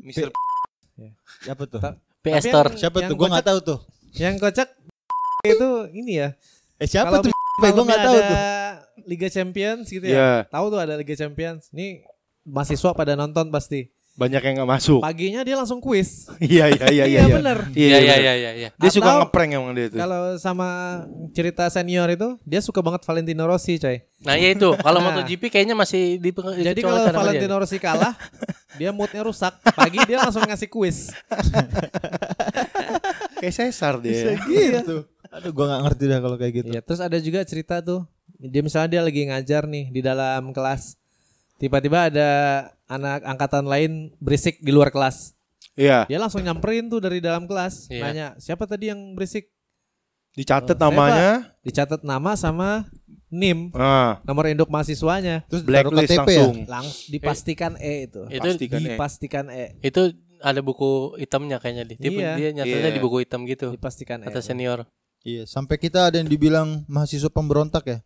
Mister 0.00 0.32
Siapa 1.40 1.64
tuh? 1.64 1.80
PS 2.20 2.42
Store. 2.42 2.68
Siapa 2.74 2.98
tuh? 3.02 3.12
Gue 3.14 3.28
nggak 3.28 3.44
kocak- 3.44 3.52
tahu 3.52 3.58
tuh. 3.62 3.78
Yang 4.12 4.34
kocak 4.40 4.68
itu 5.52 5.68
ini 5.92 6.12
ya. 6.18 6.28
Eh 6.76 6.88
siapa 6.88 7.20
tuh? 7.20 7.28
Gue 7.28 7.68
Gue 7.68 7.84
nggak 7.84 8.00
tahu 8.02 8.16
tuh. 8.18 8.38
Liga 9.10 9.26
Champions 9.26 9.90
gitu 9.90 10.06
ya. 10.06 10.14
Iya, 10.14 10.30
Tahu 10.46 10.70
tuh 10.70 10.78
ada 10.78 10.94
Liga 10.94 11.18
Champions. 11.18 11.66
Ini 11.74 12.06
mahasiswa 12.46 12.94
pada 12.94 13.18
nonton 13.18 13.50
pasti. 13.50 13.90
banyak 14.10 14.42
yang 14.42 14.54
nggak 14.60 14.68
masuk. 14.68 15.00
Paginya 15.00 15.40
dia 15.40 15.56
langsung 15.56 15.80
kuis. 15.80 16.28
Iya, 16.44 16.68
iya, 16.68 16.86
iya, 16.92 17.04
iya. 17.08 17.20
Iya 17.24 17.36
bener. 17.40 17.58
Iya 17.72 17.86
iya 17.88 17.96
bener. 17.96 18.20
iya 18.20 18.34
iya. 18.36 18.50
iya. 18.52 18.68
Dia 18.76 18.90
suka 18.92 19.16
ngeprank 19.16 19.50
emang 19.56 19.72
dia 19.72 19.88
tuh. 19.88 19.96
Kalau 19.96 20.36
sama 20.36 20.68
cerita 21.32 21.64
senior 21.72 22.04
itu, 22.12 22.36
dia 22.44 22.60
suka 22.60 22.84
banget 22.84 23.00
Valentino 23.00 23.48
Rossi, 23.48 23.80
coy. 23.80 24.04
Nah 24.20 24.36
iya 24.36 24.52
itu. 24.52 24.76
Kalau 24.76 25.00
Nah. 25.00 25.16
MotoGP 25.16 25.48
kayaknya 25.48 25.72
masih 25.72 26.20
di 26.20 26.36
Jadi 26.36 26.84
kalau 26.84 27.00
Valentino 27.08 27.54
Rossi 27.56 27.80
kalah, 27.80 28.12
dia 28.82 28.92
moodnya 28.92 29.24
rusak. 29.24 29.56
Pagi 29.72 30.04
dia 30.04 30.20
langsung 30.20 30.44
ngasih 30.44 30.68
kuis. 30.68 31.16
Kayak 33.40 33.54
Cesar 33.56 33.94
dia. 34.04 34.36
gitu. 34.36 35.08
Aduh, 35.30 35.50
gue 35.54 35.64
nggak 35.64 35.80
ngerti 35.86 36.04
dah 36.10 36.18
kalau 36.20 36.36
kayak 36.36 36.52
gitu. 36.60 36.68
Iya, 36.74 36.80
terus 36.84 37.00
ada 37.00 37.16
juga 37.16 37.40
cerita 37.46 37.80
tuh. 37.80 38.04
Dia 38.40 38.64
misalnya 38.64 38.88
dia 38.88 39.02
lagi 39.04 39.28
ngajar 39.28 39.68
nih 39.68 39.92
di 39.92 40.00
dalam 40.00 40.56
kelas. 40.56 40.96
Tiba-tiba 41.60 42.08
ada 42.08 42.28
anak 42.88 43.20
angkatan 43.22 43.68
lain 43.68 43.92
berisik 44.16 44.64
di 44.64 44.72
luar 44.72 44.88
kelas. 44.88 45.36
Iya, 45.76 46.08
Dia 46.08 46.18
langsung 46.18 46.40
nyamperin 46.40 46.88
tuh 46.88 46.98
dari 46.98 47.20
dalam 47.20 47.44
kelas, 47.44 47.86
Iya. 47.88 48.02
nanya, 48.02 48.26
"Siapa 48.36 48.64
tadi 48.64 48.88
yang 48.88 49.12
berisik?" 49.14 49.48
dicatat 50.32 50.76
Oh, 50.76 50.82
namanya. 50.88 51.52
Dicatat 51.60 52.00
nama 52.00 52.32
sama 52.34 52.86
NIM, 53.30 53.70
Ah, 53.72 54.18
nomor 54.24 54.50
induk 54.50 54.66
mahasiswanya. 54.66 55.46
Terus 55.46 55.62
blacklist 55.62 56.10
KTP 56.10 56.16
ya? 56.16 56.18
langsung. 56.18 56.54
Langsung 56.66 56.98
dipastikan 57.08 57.72
E 57.78 57.94
itu. 58.10 58.20
Itu 58.26 58.42
Pastikan 58.42 58.78
eh. 58.80 58.86
Dipastikan 58.90 59.44
E. 59.46 59.64
itu 59.80 60.02
ada 60.40 60.60
buku 60.60 61.14
hitamnya 61.14 61.60
kayaknya 61.60 61.84
di. 61.86 61.94
Dia, 61.98 62.10
Iya. 62.10 62.32
dia 62.34 62.48
nyatanya 62.56 62.90
Iya. 62.90 62.96
di 62.96 63.02
buku 63.02 63.16
hitam 63.22 63.46
gitu. 63.46 63.70
Dipastikan 63.70 64.22
E. 64.22 64.26
Kata 64.26 64.40
senior. 64.42 64.86
Iya, 65.22 65.44
sampai 65.46 65.76
kita 65.76 66.08
ada 66.10 66.16
yang 66.18 66.26
dibilang 66.26 66.82
mahasiswa 66.88 67.28
pemberontak 67.28 67.84
ya. 67.86 67.98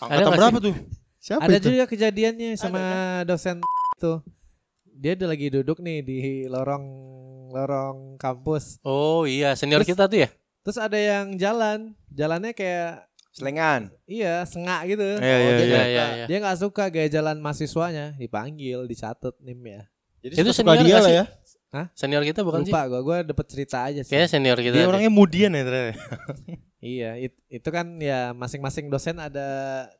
Angkatan 0.00 0.32
berapa 0.36 0.58
tuh? 0.60 0.74
Siapa 1.16 1.44
Ada 1.44 1.56
itu? 1.58 1.68
juga 1.72 1.84
kejadiannya 1.84 2.56
sama 2.56 2.82
dosen 3.24 3.60
itu. 3.96 4.12
Dia 4.90 5.16
udah 5.16 5.28
lagi 5.28 5.46
duduk 5.48 5.80
nih 5.80 5.98
di 6.00 6.18
lorong 6.44 6.84
lorong 7.50 8.16
kampus. 8.16 8.80
Oh 8.82 9.24
iya, 9.24 9.52
senior 9.52 9.80
Terus- 9.80 9.90
kita 9.92 10.04
tuh 10.06 10.18
ya. 10.24 10.28
Terus 10.60 10.76
ada 10.76 10.96
yang 10.96 11.34
jalan, 11.34 11.96
jalannya 12.08 12.52
kayak 12.52 13.08
Selengan. 13.32 13.88
iya 14.04 14.44
sengak 14.44 14.84
gitu. 14.86 15.00
Iya, 15.16 15.36
iya, 15.38 15.50
dia 15.56 15.64
iya. 15.64 15.64
Iya 15.64 15.64
nggak 15.64 15.64
iya 15.64 15.80
suka. 16.04 16.04
iya. 16.12 16.24
Dia 16.28 16.38
nggak 16.40 16.58
suka 16.58 16.84
gaya 16.90 17.08
jalan 17.08 17.36
mahasiswanya, 17.40 18.06
dipanggil, 18.18 18.84
dicatat 18.84 19.34
nim 19.40 19.60
ya. 19.62 19.82
Jadi 20.20 20.34
Itu 20.36 20.50
senior 20.52 20.84
dia 20.84 20.98
lah 20.98 21.08
sih? 21.08 21.16
ya. 21.16 21.24
Senior 21.96 22.22
kita 22.26 22.44
bukan 22.44 22.60
sih? 22.60 22.72
Lupa 22.74 22.82
gua, 22.90 23.00
gua 23.00 23.16
dapet 23.22 23.46
cerita 23.48 23.88
aja 23.88 24.04
sih. 24.04 24.10
Kayaknya 24.12 24.28
senior 24.28 24.58
kita. 24.58 24.74
Dia 24.74 24.84
orangnya 24.84 25.08
mudian 25.08 25.54
ya 25.54 25.62
ternyata. 25.64 25.96
Iya, 26.80 27.12
it- 27.18 27.36
itu 27.46 27.68
kan 27.68 27.84
ya 27.96 28.32
masing-masing 28.32 28.88
dosen 28.88 29.16
ada 29.16 29.48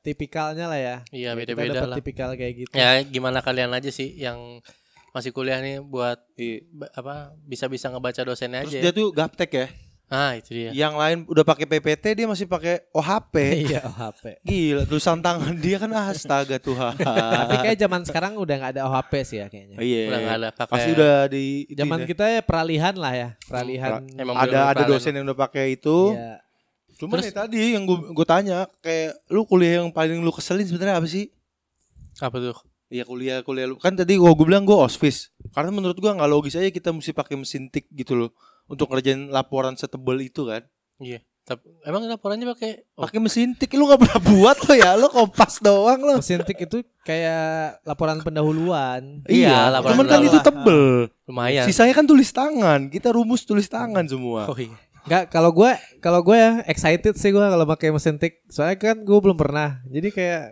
tipikalnya 0.00 0.64
lah 0.64 0.80
ya. 0.80 0.96
Iya, 1.12 1.36
beda-beda 1.36 1.84
lah. 1.84 1.96
tipikal 1.96 2.32
kayak 2.32 2.54
gitu. 2.58 2.72
Ya 2.72 3.04
gimana 3.04 3.44
kalian 3.44 3.68
aja 3.70 3.88
sih 3.88 4.16
yang 4.16 4.64
masih 5.10 5.28
kuliah 5.28 5.60
nih 5.60 5.76
buat 5.78 6.16
Iya. 6.34 6.64
ba- 6.70 6.92
apa 6.94 7.14
bisa-bisa 7.42 7.88
ngebaca 7.88 8.22
dosennya 8.22 8.64
Terus 8.64 8.72
aja. 8.72 8.80
dia 8.80 8.88
ya. 8.88 8.96
tuh 8.96 9.08
gaptek 9.10 9.50
ya. 9.52 9.66
Ah, 10.08 10.34
itu 10.34 10.50
dia. 10.50 10.74
Yang 10.74 10.94
lain 10.96 11.18
udah 11.22 11.44
pakai 11.44 11.68
PPT 11.68 12.16
dia 12.16 12.26
masih 12.26 12.42
pakai 12.44 12.82
OHP. 12.90 13.34
Iya, 13.70 13.80
OHP. 13.84 14.42
Gila 14.42 14.82
tulisan 14.82 15.20
tangan 15.20 15.54
dia 15.54 15.76
kan 15.78 15.90
astaga 15.92 16.58
Tuhan. 16.58 16.96
Tapi 16.96 17.54
kayak 17.60 17.78
zaman 17.78 18.02
sekarang 18.02 18.32
udah 18.34 18.54
nggak 18.56 18.72
ada 18.74 18.82
OHP 18.88 19.12
sih 19.22 19.38
ya 19.38 19.46
kayaknya. 19.46 19.76
Iya. 19.78 20.02
Udah 20.08 20.18
nggak 20.18 20.36
ada 20.36 20.48
pakai 20.50 20.72
Pasti 20.72 20.90
udah 20.90 21.14
di 21.28 21.44
Zaman 21.70 22.00
kita 22.08 22.24
ya 22.26 22.40
peralihan 22.40 22.94
lah 22.96 23.12
ya, 23.12 23.28
peralihan. 23.44 24.00
Emang 24.16 24.34
ada 24.34 24.72
ada 24.72 24.82
dosen 24.82 25.12
yang 25.12 25.28
udah 25.28 25.38
pakai 25.38 25.76
itu. 25.76 26.16
Iya. 26.16 26.40
Cuman 27.00 27.16
Terus- 27.16 27.32
ya 27.32 27.40
tadi 27.40 27.72
yang 27.72 27.82
gue 27.82 28.12
gue 28.12 28.26
tanya 28.28 28.68
kayak 28.78 29.16
lu 29.26 29.42
kuliah 29.42 29.80
yang 29.80 29.88
paling 29.88 30.20
lu 30.20 30.28
keselin 30.30 30.62
sebenarnya 30.62 31.00
apa 31.00 31.08
sih? 31.08 31.32
apa 32.20 32.36
tuh? 32.36 32.56
Iya 32.86 33.06
kuliah 33.06 33.40
kuliah 33.40 33.64
lu 33.64 33.78
kan 33.78 33.94
tadi 33.94 34.14
gua 34.14 34.34
gue 34.34 34.44
bilang 34.44 34.66
gue 34.66 34.74
ospis 34.74 35.30
karena 35.50 35.70
menurut 35.70 35.94
gua 35.94 36.10
nggak 36.12 36.26
logis 36.28 36.52
aja 36.52 36.68
kita 36.68 36.90
mesti 36.90 37.10
pakai 37.10 37.38
mesin 37.38 37.66
tik 37.66 37.86
gitu 37.88 38.18
loh 38.18 38.30
untuk 38.66 38.90
ngerjain 38.90 39.30
laporan 39.30 39.72
setebel 39.74 40.20
itu 40.20 40.44
kan 40.44 40.66
Iya. 40.98 41.22
Tapi 41.40 41.64
emang 41.82 42.04
laporannya 42.04 42.50
pakai 42.50 42.84
oh, 42.94 43.06
pakai 43.06 43.18
mesin 43.18 43.54
tik 43.54 43.72
lu 43.72 43.86
nggak 43.86 43.96
pernah 43.96 44.18
buat 44.34 44.58
lo 44.60 44.74
ya 44.74 44.92
lo 44.94 45.06
kompas 45.06 45.62
doang 45.62 45.98
lo 45.98 46.18
Mesin 46.18 46.42
tik 46.42 46.58
itu 46.60 46.82
kayak 47.00 47.80
laporan 47.82 48.20
pendahuluan. 48.20 49.22
Iya, 49.24 49.70
laporan 49.70 49.94
cuman 49.94 50.06
kan 50.06 50.20
itu 50.20 50.38
tebel 50.40 50.82
lumayan. 51.24 51.64
sisanya 51.64 51.94
kan 51.94 52.04
tulis 52.04 52.28
tangan 52.28 52.90
kita 52.90 53.10
rumus 53.10 53.42
tulis 53.42 53.66
tangan 53.66 54.02
semua 54.04 54.50
Oh 54.50 54.58
iya. 54.58 54.74
Enggak, 55.02 55.24
kalau 55.28 55.50
gue 55.50 55.70
kalau 55.98 56.20
gue 56.20 56.34
ya 56.34 56.50
excited 56.64 57.14
sih 57.14 57.28
gue 57.28 57.40
kalau 57.42 57.64
pakai 57.66 57.88
mesin 57.88 58.16
tik. 58.16 58.44
Soalnya 58.46 58.76
kan 58.76 58.96
gue 58.98 59.18
belum 59.18 59.34
pernah. 59.34 59.80
Jadi 59.84 60.08
kayak 60.08 60.42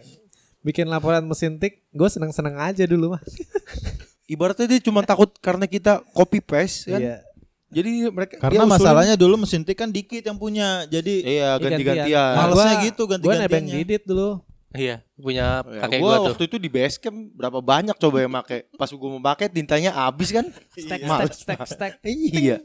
bikin 0.61 0.87
laporan 0.87 1.22
mesin 1.22 1.56
tik, 1.56 1.84
gue 1.88 2.08
seneng-seneng 2.08 2.56
aja 2.56 2.84
dulu 2.84 3.12
mah. 3.12 3.22
ibaratnya 4.26 4.68
dia 4.68 4.80
cuma 4.82 5.00
takut 5.02 5.32
karena 5.38 5.64
kita 5.64 6.04
copy 6.11 6.38
paste 6.38 6.84
kan 6.87 7.00
Iya. 7.00 7.16
jadi 7.70 7.90
mereka 8.11 8.37
Karena 8.38 8.61
usulin- 8.62 8.72
masalahnya 8.74 9.14
dulu 9.14 9.34
mesin 9.38 9.62
tik 9.62 9.72
kan 9.74 9.88
dikit 9.88 10.20
yang 10.20 10.37
punya. 10.37 10.84
Jadi 10.87 11.24
iya 11.26 11.56
ganti-gantian 11.56 12.32
Malesnya 12.34 12.52
Gua- 12.74 12.84
gitu 12.84 13.02
Gue 13.02 13.11
ganti-gantiannya. 13.11 13.48
nebeng 13.48 13.66
didit 13.70 14.04
dulu. 14.04 14.30
Iya, 14.68 15.00
punya 15.16 15.64
Ya, 15.64 15.80
kakek 15.80 15.96
gua 15.96 16.04
gua 16.04 16.16
tuh. 16.18 16.26
waktu 16.28 16.44
itu 16.44 16.56
di 16.58 16.68
basecamp 16.68 17.16
berapa 17.32 17.56
banyak 17.58 17.96
coba 17.96 18.16
yang 18.20 18.28
make 18.30 18.68
pas 18.70 18.84
gua 18.87 19.08
mau 19.08 19.22
pakai 19.24 19.48
tintanya 19.48 19.96
habis 19.96 20.28
kan 20.28 20.44
Stack, 20.70 20.76
stack, 20.76 21.00
Males. 21.02 21.32
stack, 21.34 21.61
stack. 21.66 21.92
iya 22.04 22.61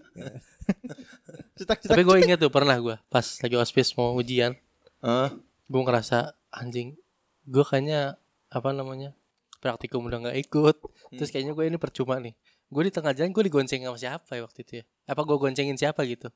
Tapi 1.85 2.01
gue 2.01 2.17
inget 2.19 2.37
tuh 2.37 2.49
pernah 2.49 2.75
gue 2.75 2.95
pas 3.07 3.23
lagi 3.39 3.55
ospis 3.55 3.93
mau 3.93 4.13
ujian, 4.13 4.57
Ah, 4.99 5.29
gue 5.67 5.81
ngerasa 5.81 6.31
anjing, 6.49 6.95
gue 7.43 7.63
kayaknya 7.63 8.15
apa 8.47 8.69
namanya 8.71 9.11
praktikum 9.59 10.07
udah 10.07 10.19
nggak 10.23 10.37
ikut, 10.41 10.75
terus 11.13 11.29
kayaknya 11.29 11.51
gue 11.51 11.65
ini 11.67 11.77
percuma 11.77 12.19
nih. 12.19 12.33
Gue 12.67 12.87
di 12.87 12.91
tengah 12.91 13.13
jalan 13.13 13.29
gue 13.29 13.43
digonceng 13.43 13.83
sama 13.83 13.95
siapa 13.95 14.31
ya 14.33 14.41
waktu 14.43 14.59
itu 14.63 14.73
ya? 14.79 14.83
Apa 15.05 15.21
gue 15.23 15.37
goncengin 15.37 15.75
siapa 15.75 16.03
gitu? 16.03 16.31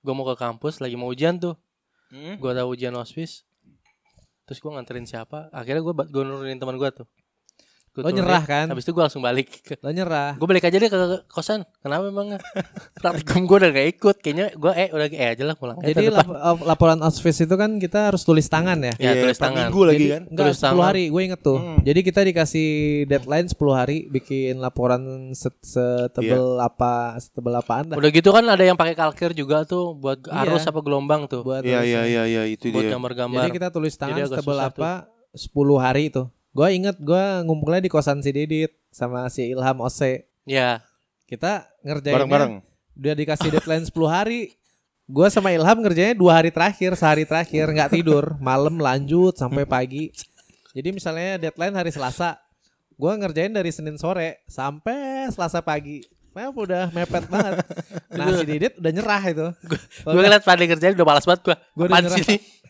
Gue 0.00 0.12
mau 0.12 0.24
ke 0.24 0.34
kampus 0.34 0.80
lagi 0.80 0.96
mau 0.96 1.08
ujian 1.08 1.36
tuh, 1.38 1.54
Hmm? 2.08 2.40
gue 2.40 2.50
tahu 2.50 2.68
ujian 2.72 2.96
ospis, 2.96 3.44
terus 4.44 4.58
gue 4.58 4.70
nganterin 4.72 5.04
siapa? 5.04 5.52
Akhirnya 5.52 5.84
gue 5.84 5.94
gue 6.08 6.22
nurunin 6.24 6.56
teman 6.56 6.80
gue 6.80 6.88
tuh. 6.90 7.06
Gua 7.98 8.04
Lo 8.04 8.08
turunin, 8.08 8.22
nyerah 8.22 8.44
kan? 8.44 8.66
Habis 8.68 8.82
itu 8.82 8.92
gue 8.92 9.02
langsung 9.02 9.20
balik. 9.20 9.48
Lo 9.76 9.90
nyerah. 9.90 10.30
Gue 10.34 10.46
balik 10.46 10.64
aja 10.64 10.74
deh 10.74 10.86
ke 10.86 10.98
kosan. 11.26 11.66
Kenapa 11.78 12.06
emangnya? 12.06 12.38
Praktikum 12.96 13.42
gue 13.44 13.56
udah 13.58 13.70
gak 13.70 13.88
ikut. 13.90 14.16
Kayaknya 14.18 14.46
gue 14.52 14.72
eh 14.72 14.88
udah 14.88 15.06
eh 15.08 15.28
aja 15.32 15.42
lah 15.42 15.54
pulang. 15.54 15.76
aja 15.76 15.90
Jadi 15.90 16.04
lap- 16.08 16.30
laporan 16.62 17.00
ospis 17.00 17.38
itu 17.40 17.52
kan 17.52 17.76
kita 17.76 18.08
harus 18.08 18.22
tulis 18.22 18.46
tangan 18.46 18.78
ya. 18.80 18.94
Ya, 18.96 19.10
Iya, 19.10 19.22
tulis 19.24 19.36
tangan. 19.36 19.66
minggu 19.66 19.82
lagi 19.84 19.98
Jadi, 19.98 20.06
kan 20.08 20.22
Enggak, 20.28 20.44
Tulis 20.44 20.56
10 20.56 20.64
tangan. 20.64 20.84
hari 20.84 21.02
gue 21.08 21.22
inget 21.24 21.40
tuh. 21.40 21.58
Hmm. 21.58 21.78
Jadi 21.80 22.00
kita 22.02 22.20
dikasih 22.22 22.68
deadline 23.04 23.48
10 23.48 23.58
hari 23.74 23.96
bikin 24.06 24.54
laporan 24.58 25.02
set- 25.32 25.58
setebel 25.60 26.44
apa 26.58 26.92
setebel 27.18 27.54
apaan 27.54 27.84
dah. 27.88 27.96
Udah 27.96 28.10
gitu 28.10 28.30
kan 28.30 28.44
ada 28.44 28.60
yang 28.60 28.76
pakai 28.76 28.94
kalkir 28.94 29.32
juga 29.32 29.64
tuh 29.64 29.92
buat 29.92 30.20
Iya. 30.20 30.46
arus 30.46 30.64
apa 30.64 30.78
gelombang 30.78 31.26
tuh. 31.26 31.40
buat 31.40 31.60
iya 31.60 31.80
iya 31.80 32.02
iya 32.04 32.22
iya 32.24 32.42
itu 32.44 32.68
buat 32.68 32.82
dia 32.82 32.92
gambar-gambar. 32.92 33.40
Jadi 33.40 33.50
kita 33.52 33.68
tulis 33.68 33.94
tangan 33.94 34.22
setebel 34.22 34.58
apa 34.58 34.90
10 35.30 35.48
hari 35.76 36.08
itu. 36.08 36.28
Gue 36.58 36.74
inget 36.74 36.98
gue 36.98 37.24
ngumpulnya 37.46 37.86
di 37.86 37.86
kosan 37.86 38.18
si 38.18 38.34
Didit 38.34 38.74
sama 38.90 39.30
si 39.30 39.46
Ilham 39.46 39.78
Ose. 39.78 40.26
Ya. 40.42 40.82
Kita 41.30 41.70
ngerjainnya 41.86 42.18
bareng-bareng 42.18 42.54
udah 42.98 43.14
dikasih 43.14 43.54
deadline 43.54 43.86
10 43.86 43.94
hari. 44.10 44.58
Gue 45.06 45.30
sama 45.30 45.54
Ilham 45.54 45.78
ngerjainnya 45.78 46.18
dua 46.18 46.42
hari 46.42 46.50
terakhir, 46.50 46.98
sehari 46.98 47.22
terakhir 47.22 47.70
nggak 47.70 47.94
tidur, 47.94 48.34
malam 48.42 48.74
lanjut 48.74 49.38
sampai 49.38 49.70
pagi. 49.70 50.10
Jadi 50.74 50.90
misalnya 50.90 51.38
deadline 51.38 51.78
hari 51.78 51.94
Selasa, 51.94 52.42
gue 52.98 53.12
ngerjain 53.22 53.54
dari 53.54 53.70
Senin 53.70 53.94
sore 53.94 54.42
sampai 54.50 55.30
Selasa 55.30 55.62
pagi. 55.62 56.02
Memang 56.38 56.54
udah 56.54 56.84
mepet 56.88 57.24
banget. 57.26 57.54
Nah 58.08 58.30
si 58.32 58.46
Didit 58.46 58.74
udah 58.74 58.90
nyerah 58.90 59.22
itu. 59.24 59.46
Gue 60.00 60.14
ngeliat 60.16 60.42
pada 60.42 60.62
kerjaan 60.64 60.94
udah 60.94 61.06
malas 61.08 61.24
banget 61.24 61.42
gue. 61.44 61.56
Gue 61.72 61.84
udah 61.84 61.98
nyerah. 62.00 62.18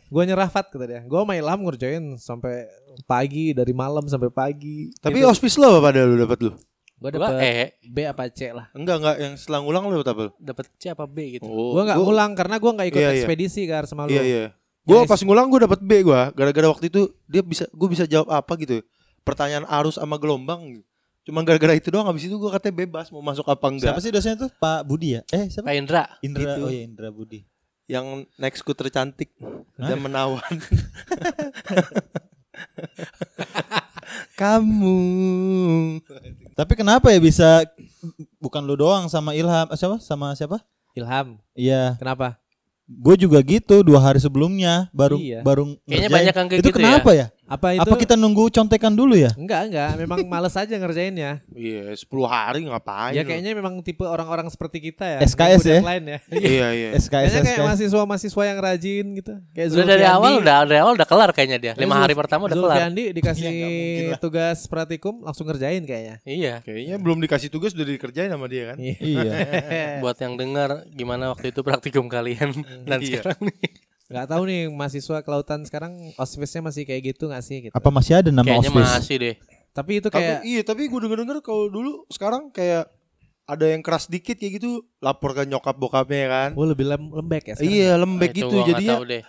Gue 0.08 0.22
nyerah 0.24 0.48
Fat 0.48 0.66
kata 0.66 0.84
dia. 0.84 1.00
Gue 1.02 1.18
sama 1.18 1.36
Ilham 1.36 1.60
ngerjain 1.62 2.04
sampai 2.16 2.64
pagi 3.04 3.52
dari 3.52 3.70
malam 3.70 4.04
sampai 4.04 4.28
pagi. 4.28 4.90
tapi 4.98 5.20
ospis 5.22 5.54
lo 5.54 5.76
apa 5.76 5.80
pada 5.86 6.02
lu 6.02 6.16
dapat 6.16 6.40
lu 6.42 6.52
gue 6.98 7.06
Gua 7.06 7.30
dapet 7.30 7.38
eh 7.38 7.66
B 7.86 8.02
apa 8.02 8.26
C 8.26 8.50
lah. 8.50 8.66
enggak 8.72 8.98
enggak 8.98 9.16
yang 9.20 9.32
selang 9.36 9.62
ulang 9.62 9.86
lo 9.86 9.94
dapat 9.96 10.10
apa 10.10 10.24
dapat 10.34 10.66
C 10.74 10.90
apa 10.90 11.06
B 11.06 11.38
gitu. 11.38 11.46
oh 11.46 11.78
Gue 11.78 11.86
nggak 11.86 11.94
ngulang 11.96 12.34
karena 12.34 12.58
gue 12.58 12.70
nggak 12.72 12.88
ikut 12.90 12.98
Iya, 12.98 13.06
iya. 13.06 13.16
ekspedisi 13.22 13.62
kan 13.64 13.86
sama 13.86 14.02
lu. 14.04 14.10
iya 14.10 14.22
iya 14.24 14.44
gue 14.82 14.98
pas 15.06 15.20
ngulang 15.22 15.46
gue 15.46 15.60
dapat 15.62 15.78
B 15.78 16.02
gue 16.02 16.20
gara-gara 16.34 16.66
waktu 16.66 16.88
itu 16.88 17.06
dia 17.24 17.38
bisa 17.40 17.70
gue 17.70 17.88
bisa 17.88 18.02
jawab 18.02 18.34
apa 18.34 18.50
gitu 18.56 18.82
pertanyaan 19.22 19.62
arus 19.70 19.94
sama 19.94 20.18
gelombang 20.18 20.82
Cuma 21.28 21.44
gara-gara 21.44 21.76
itu 21.76 21.92
doang 21.92 22.08
habis 22.08 22.24
itu 22.24 22.32
gue 22.32 22.48
katanya 22.48 22.88
bebas 22.88 23.12
mau 23.12 23.20
masuk 23.20 23.44
apa 23.44 23.68
enggak. 23.68 23.92
Siapa 23.92 24.00
sih 24.00 24.08
dosennya 24.08 24.48
tuh? 24.48 24.50
Pak 24.56 24.80
Budi 24.82 25.12
ya? 25.12 25.22
Eh 25.28 25.52
siapa? 25.52 25.68
Pak 25.68 25.76
Indra. 25.76 26.02
Indra. 26.24 26.56
Itu. 26.56 26.62
Oh 26.64 26.72
ya 26.72 26.80
Indra 26.80 27.08
Budi. 27.12 27.44
Yang 27.84 28.24
naik 28.40 28.56
skuter 28.56 28.88
cantik 28.88 29.28
dan 29.76 30.00
menawan. 30.00 30.40
Kamu. 34.38 34.98
Tapi 36.54 36.72
kenapa 36.74 37.12
ya 37.12 37.20
bisa 37.20 37.64
bukan 38.38 38.64
lu 38.64 38.74
doang 38.74 39.06
sama 39.06 39.36
Ilham 39.36 39.68
eh, 39.68 39.76
siapa? 39.76 40.00
Sama 40.00 40.32
siapa? 40.32 40.64
Ilham. 40.96 41.36
Iya, 41.52 41.94
Kenapa? 42.00 42.40
gue 42.88 43.20
juga 43.20 43.36
gitu 43.44 43.84
dua 43.84 44.00
hari 44.00 44.16
sebelumnya 44.16 44.88
baru 44.96 45.20
Iya. 45.20 45.44
baru 45.44 45.76
Kayaknya 45.84 45.84
ngerjain. 45.84 46.08
banyak 46.16 46.34
yang 46.34 46.48
kayak 46.48 46.60
itu 46.64 46.68
gitu 46.72 46.78
kenapa 46.80 47.10
ya? 47.12 47.26
Apa 47.48 47.72
itu? 47.72 47.80
Apa 47.80 47.96
kita 47.96 48.12
nunggu 48.12 48.46
contekan 48.48 48.92
dulu 48.92 49.16
ya? 49.16 49.32
Enggak, 49.32 49.66
enggak. 49.66 49.90
Memang 49.96 50.20
males 50.24 50.52
aja 50.52 50.68
ngerjainnya. 50.68 51.40
Iya, 51.48 51.96
10 51.96 52.04
hari 52.24 52.60
ngapain? 52.62 53.16
Ya 53.16 53.24
kayaknya 53.24 53.56
memang 53.56 53.80
tipe 53.80 54.04
orang-orang 54.04 54.46
seperti 54.46 54.84
kita 54.84 55.08
ya. 55.08 55.18
SKS 55.24 55.64
ya? 55.64 55.80
deadline 55.80 56.04
ya. 56.06 56.18
Iya, 56.48 56.66
iya. 56.70 56.88
SKS 56.94 57.08
Kayaknya 57.08 57.40
kayak 57.42 57.60
mahasiswa-mahasiswa 57.64 58.42
yang 58.44 58.58
rajin 58.58 59.06
gitu. 59.16 59.32
Kayak 59.50 59.66
Udah 59.70 59.76
dari 59.82 59.88
Zulfiandi. 59.98 60.12
awal 60.14 60.32
udah 60.38 60.56
dari 60.62 60.78
awal 60.78 60.92
udah 60.92 61.08
kelar 61.08 61.30
kayaknya 61.32 61.58
dia. 61.58 61.72
Lima 61.74 61.96
Zulf- 61.96 62.04
hari 62.04 62.14
pertama 62.14 62.42
udah 62.44 62.54
kelar. 62.54 62.68
Zulfiandi 62.76 63.04
dikasih 63.16 63.44
Iya, 63.48 63.64
lah. 64.12 64.18
tugas 64.20 64.58
pratikum 64.66 65.14
langsung 65.20 65.48
ngerjain 65.48 65.82
kayaknya. 65.82 66.14
Iya. 66.22 66.54
Kayaknya 66.60 66.96
belum 67.00 67.18
dikasih 67.18 67.48
tugas 67.48 67.72
udah 67.72 67.88
dikerjain 67.88 68.28
sama 68.28 68.44
dia 68.46 68.70
kan? 68.70 68.76
Iya. 68.76 69.32
Buat 70.04 70.20
yang 70.20 70.36
dengar 70.36 70.84
gimana 70.90 71.32
waktu 71.32 71.48
itu 71.48 71.64
praktikum 71.64 72.06
kalian 72.06 72.52
dan 72.84 73.00
Iya. 73.00 73.24
sekarang 73.24 73.40
nih. 73.48 73.87
Gak 74.08 74.26
tahu 74.26 74.42
nih 74.44 74.68
mahasiswa 74.68 75.20
kelautan 75.20 75.62
sekarang 75.62 75.92
ospesnya 76.14 76.60
masih 76.62 76.82
kayak 76.82 77.12
gitu 77.12 77.28
gak 77.28 77.40
sih 77.40 77.60
gitu. 77.62 77.72
Apa 77.72 77.88
masih 77.88 78.16
ada 78.16 78.30
nama 78.30 78.44
Kayaknya 78.46 78.70
masih 78.72 79.16
deh. 79.18 79.34
Tapi 79.70 79.92
itu 79.96 80.08
Tapi 80.08 80.16
kayak 80.16 80.38
iya, 80.42 80.60
tapi 80.62 80.88
gue 80.88 80.96
denger-denger 80.98 81.38
kalau 81.38 81.68
dulu 81.68 82.08
sekarang 82.08 82.48
kayak 82.48 82.88
ada 83.44 83.64
yang 83.64 83.80
keras 83.80 84.04
dikit 84.06 84.34
kayak 84.34 84.58
gitu 84.58 84.80
lapor 84.98 85.32
ke 85.32 85.44
nyokap 85.44 85.72
bokapnya 85.74 86.24
kan. 86.26 86.50
oh, 86.52 86.64
lebih 86.64 86.84
lem- 86.84 87.08
lembek 87.10 87.44
ya 87.46 87.54
sekarang. 87.54 87.68
Iya, 87.70 87.90
lembek 87.96 88.28
Nah, 88.28 88.36
itu 88.38 88.46
gitu 88.48 88.56
jadinya. 88.66 88.92
tahu 88.94 89.04
deh. 89.06 89.22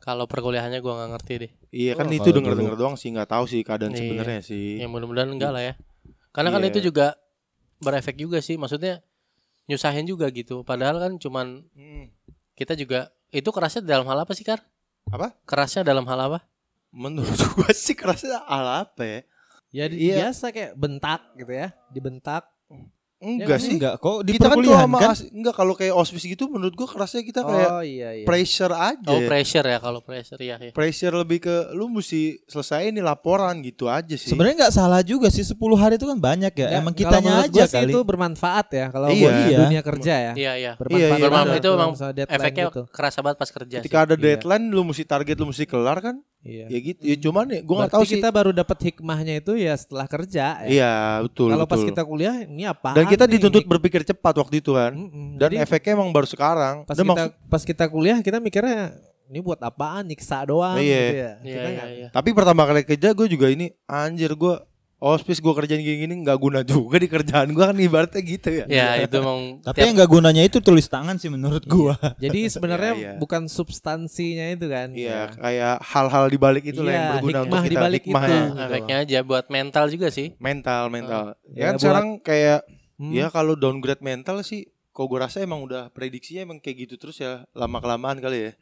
Kalau 0.00 0.24
perkuliahannya 0.26 0.80
gua 0.80 0.92
nggak 0.96 1.10
ngerti 1.12 1.32
deh. 1.38 1.50
Iya 1.70 1.92
kan 1.94 2.04
Oh, 2.04 2.10
itu 2.10 2.20
kalau 2.22 2.36
denger-denger 2.38 2.74
doang 2.74 2.96
sih 2.96 3.08
nggak 3.10 3.28
tahu 3.30 3.44
sih 3.46 3.60
keadaan 3.60 3.92
Iya. 3.92 4.00
sebenarnya 4.00 4.40
sih. 4.42 4.68
Ya 4.76 4.86
mudah-mudahan 4.86 5.28
enggak 5.28 5.50
lah 5.50 5.62
ya. 5.62 5.74
Karena 6.30 6.48
kan 6.50 6.60
Iya. 6.62 6.70
itu 6.70 6.78
juga 6.82 7.16
berefek 7.78 8.16
juga 8.16 8.38
sih. 8.38 8.56
Maksudnya 8.56 9.00
nyusahin 9.66 10.04
juga 10.04 10.28
gitu. 10.28 10.60
Padahal 10.62 10.96
kan 10.98 11.12
cuman 11.16 11.64
Hmm. 11.70 12.08
kita 12.54 12.72
juga 12.74 13.12
itu 13.30 13.48
kerasnya 13.50 13.82
dalam 13.82 14.06
hal 14.06 14.22
apa 14.22 14.32
sih 14.34 14.42
Kar? 14.42 14.60
Apa? 15.10 15.34
Kerasnya 15.46 15.82
dalam 15.82 16.04
hal 16.06 16.18
apa? 16.18 16.38
Menurut 16.90 17.38
gua 17.54 17.70
sih 17.70 17.94
kerasnya 17.94 18.42
ala 18.44 18.84
apa 18.86 19.02
ya? 19.02 19.20
Ya 19.70 19.84
Iya. 19.86 20.16
biasa 20.26 20.50
kayak 20.50 20.74
bentak 20.74 21.22
gitu 21.38 21.54
ya, 21.54 21.70
dibentak. 21.94 22.50
Enggak 23.20 23.60
sih. 23.60 23.76
Enggak 23.76 23.94
kok 23.96 24.24
di 24.24 24.32
kita 24.32 24.48
kan 24.48 24.56
tuh 24.58 24.72
sama 24.72 24.96
kan. 24.96 25.12
as- 25.12 25.28
enggak 25.28 25.52
kalau 25.52 25.74
kayak 25.74 25.92
ospis 25.92 26.24
gitu 26.24 26.48
menurut 26.48 26.72
gua 26.72 26.88
kerasnya 26.88 27.20
kita 27.20 27.40
kayak 27.42 27.68
Oh 27.70 27.84
iya 27.84 28.08
iya. 28.14 28.24
pressure 28.24 28.72
aja. 28.72 29.04
Oh 29.06 29.20
ya. 29.20 29.28
pressure 29.28 29.66
ya 29.66 29.78
kalau 29.78 30.00
pressure 30.00 30.40
ya. 30.40 30.56
ya. 30.58 30.72
pressure 30.72 31.12
lebih 31.14 31.38
ke 31.38 31.54
lu 31.70 31.86
mesti 31.86 32.20
selesai 32.46 32.88
ini 32.88 32.98
laporan 32.98 33.60
gitu 33.60 33.86
aja 33.86 34.16
sih. 34.16 34.24
Sebenarnya 34.26 34.64
nggak 34.64 34.74
salah 34.74 35.00
juga 35.02 35.28
sih 35.28 35.44
10 35.44 35.52
hari 35.76 35.94
itu 35.94 36.04
kan 36.04 36.16
banyak 36.16 36.48
ya. 36.50 36.64
Nggak, 36.66 36.80
Emang 36.80 36.94
kalau 36.94 37.00
kitanya 37.12 37.32
aja 37.38 37.52
gua 37.52 37.66
sih 37.66 37.76
kali. 37.76 37.92
itu 37.92 37.98
bermanfaat 38.02 38.66
ya 38.70 38.86
kalau 38.88 39.06
Iya. 39.06 39.20
buat 39.20 39.32
Iya. 39.36 39.58
dunia 39.60 39.82
kerja 39.84 40.14
ya. 40.16 40.32
Iya 40.32 40.52
iya. 40.56 40.72
Bermanfaat 40.74 40.96
Iya, 41.02 41.08
iya. 41.12 41.20
Bermanfaat 41.22 41.54
itu 41.54 41.68
kalau 41.68 41.76
emang 41.76 41.90
misalnya 41.92 42.14
deadline 42.16 42.40
efeknya 42.40 42.64
gitu. 42.66 42.82
kerasa 42.88 43.18
banget 43.20 43.36
pas 43.38 43.50
kerja 43.52 43.76
Ketika 43.78 43.98
ada 44.00 44.14
Iya. 44.14 44.22
deadline 44.24 44.64
lu 44.66 44.82
mesti 44.82 45.04
target 45.04 45.36
lu 45.36 45.46
mesti 45.46 45.64
kelar 45.64 46.00
kan? 46.00 46.16
Iya. 46.40 46.72
Ya 46.72 46.78
gitu. 46.80 47.00
Ya 47.04 47.16
cuman 47.20 47.44
ya 47.52 47.60
gua 47.60 47.76
nggak 47.84 47.92
tahu 47.92 48.04
sih. 48.08 48.16
kita 48.16 48.32
baru 48.32 48.50
dapat 48.50 48.78
hikmahnya 48.80 49.34
itu 49.38 49.52
ya 49.54 49.76
setelah 49.76 50.08
kerja 50.08 50.64
ya. 50.64 50.68
Iya, 50.68 50.92
betul 51.28 51.52
Kalau 51.52 51.66
pas 51.68 51.80
kita 51.84 52.00
kuliah 52.00 52.36
ini 52.42 52.64
apa? 52.64 52.96
Dan 52.96 53.04
kita 53.04 53.28
dituntut 53.28 53.64
berpikir 53.64 54.00
cepat 54.02 54.34
waktu 54.36 54.64
itu 54.64 54.72
kan. 54.72 54.96
Dan 55.36 55.36
Jadi 55.36 55.54
efeknya 55.60 56.00
emang 56.00 56.08
baru 56.10 56.24
sekarang. 56.24 56.88
pas 56.88 56.96
Dan 56.96 57.04
kita 57.04 57.12
maksud- 57.28 57.34
pas 57.46 57.62
kita 57.62 57.84
kuliah 57.86 58.18
kita 58.20 58.40
mikirnya 58.40 58.96
ini 59.28 59.38
buat 59.38 59.60
apaan 59.60 60.08
nyiksa 60.08 60.42
doang 60.42 60.74
Iya. 60.74 60.96
gitu 60.98 61.14
ya. 61.14 61.32
Iya 61.38 61.54
Kita 61.54 61.68
iya 61.70 61.84
iya. 61.86 62.08
tapi 62.10 62.32
pertama 62.32 62.64
kali 62.64 62.82
kerja 62.82 63.12
gue 63.12 63.26
juga 63.28 63.46
ini 63.46 63.70
anjir 63.84 64.32
gue 64.32 64.54
ospis 65.00 65.40
gue 65.40 65.48
kerjain 65.50 65.80
gini 65.80 65.96
gini 65.98 66.14
nggak 66.20 66.36
guna 66.36 66.60
juga 66.62 66.96
di 66.96 67.08
kerjaan 67.08 67.48
gue 67.48 67.60
kan 67.62 67.72
ibaratnya 67.74 68.20
gitu 68.20 68.48
ya. 68.52 68.64
Ya 68.66 68.88
itu 69.00 69.16
emang 69.16 69.58
Tapi 69.58 69.80
yang 69.80 69.96
nggak 69.96 70.10
gunanya 70.10 70.42
itu 70.42 70.60
tulis 70.60 70.84
tangan 70.86 71.16
sih 71.16 71.26
menurut 71.26 71.64
gua. 71.64 71.96
Jadi 72.22 72.46
sebenarnya 72.46 72.92
Iya, 72.94 73.02
iya. 73.02 73.12
bukan 73.16 73.48
substansinya 73.48 74.46
itu 74.50 74.66
kan. 74.66 74.92
Iya, 74.92 75.32
kayak 75.34 75.76
hal-hal 75.82 76.24
di 76.26 76.36
balik 76.36 76.64
itu 76.66 76.80
lah 76.80 76.90
Iya, 76.90 76.98
yang 76.98 77.08
berguna 77.16 77.38
untuk 77.40 77.58
kita. 77.58 77.66
di 77.66 77.76
balik 77.78 78.02
hikmah 78.04 78.20
itu. 78.20 78.30
ya. 78.30 78.44
gitu. 78.44 78.60
efeknya 78.62 78.96
aja 79.00 79.18
buat 79.22 79.46
mental 79.48 79.84
juga 79.88 80.08
sih. 80.08 80.28
Mental, 80.36 80.82
mental. 80.86 81.24
Ya, 81.46 81.56
Ya, 81.56 81.64
kan 81.64 81.72
buat- 81.72 81.80
sekarang 81.80 82.06
kayak 82.20 82.60
Hmm. 82.94 83.16
ya 83.16 83.26
kalau 83.28 83.56
downgrade 83.56 84.04
mental 84.04 84.44
sih 84.44 84.62
kok 84.90 85.06
gue 85.06 85.16
rasa 85.16 85.40
emang 85.40 85.64
udah 85.64 85.88
prediksinya 85.88 86.44
emang 86.44 86.58
kayak 86.58 86.84
gitu 86.84 86.94
terus 86.98 87.16
ya 87.16 87.48
lama 87.52 87.80
kelamaan 87.80 88.18
kali 88.18 88.38
ya. 88.38 88.52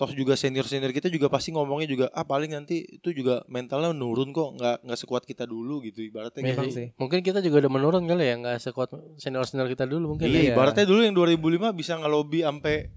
Toh 0.00 0.16
juga 0.16 0.32
senior-senior 0.32 0.96
kita 0.96 1.12
juga 1.12 1.28
pasti 1.28 1.52
ngomongnya 1.52 1.84
juga 1.84 2.06
ah 2.16 2.24
paling 2.24 2.56
nanti 2.56 2.80
itu 2.88 3.12
juga 3.12 3.44
mentalnya 3.52 3.92
menurun 3.92 4.32
kok 4.32 4.56
nggak 4.56 4.76
nggak 4.88 4.96
sekuat 4.96 5.28
kita 5.28 5.44
dulu 5.44 5.84
gitu 5.84 6.00
ibaratnya 6.00 6.40
Iya 6.40 6.56
gitu. 6.56 6.60
Memang 6.64 6.72
sih. 6.72 6.86
Mungkin 6.96 7.20
kita 7.20 7.44
juga 7.44 7.68
udah 7.68 7.72
menurun 7.76 8.08
kali 8.08 8.24
ya 8.24 8.34
nggak 8.40 8.56
sekuat 8.64 8.96
senior 9.20 9.44
senior 9.44 9.68
kita 9.68 9.84
dulu 9.84 10.16
mungkin. 10.16 10.32
Iya, 10.32 10.40
ya. 10.40 10.52
ibaratnya 10.56 10.88
dulu 10.88 11.04
yang 11.04 11.12
2005 11.12 11.76
bisa 11.76 12.00
ngelobi 12.00 12.40
sampai 12.40 12.88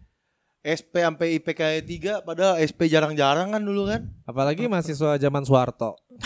SP 0.63 1.03
sampai 1.03 1.27
IPK 1.43 1.61
3 1.83 2.23
padahal 2.23 2.55
SP 2.63 2.87
jarang-jarang 2.87 3.51
kan 3.51 3.59
dulu 3.59 3.83
kan. 3.83 4.07
Apalagi 4.23 4.71
mahasiswa 4.71 5.19
zaman 5.19 5.43
Soeharto. 5.43 5.99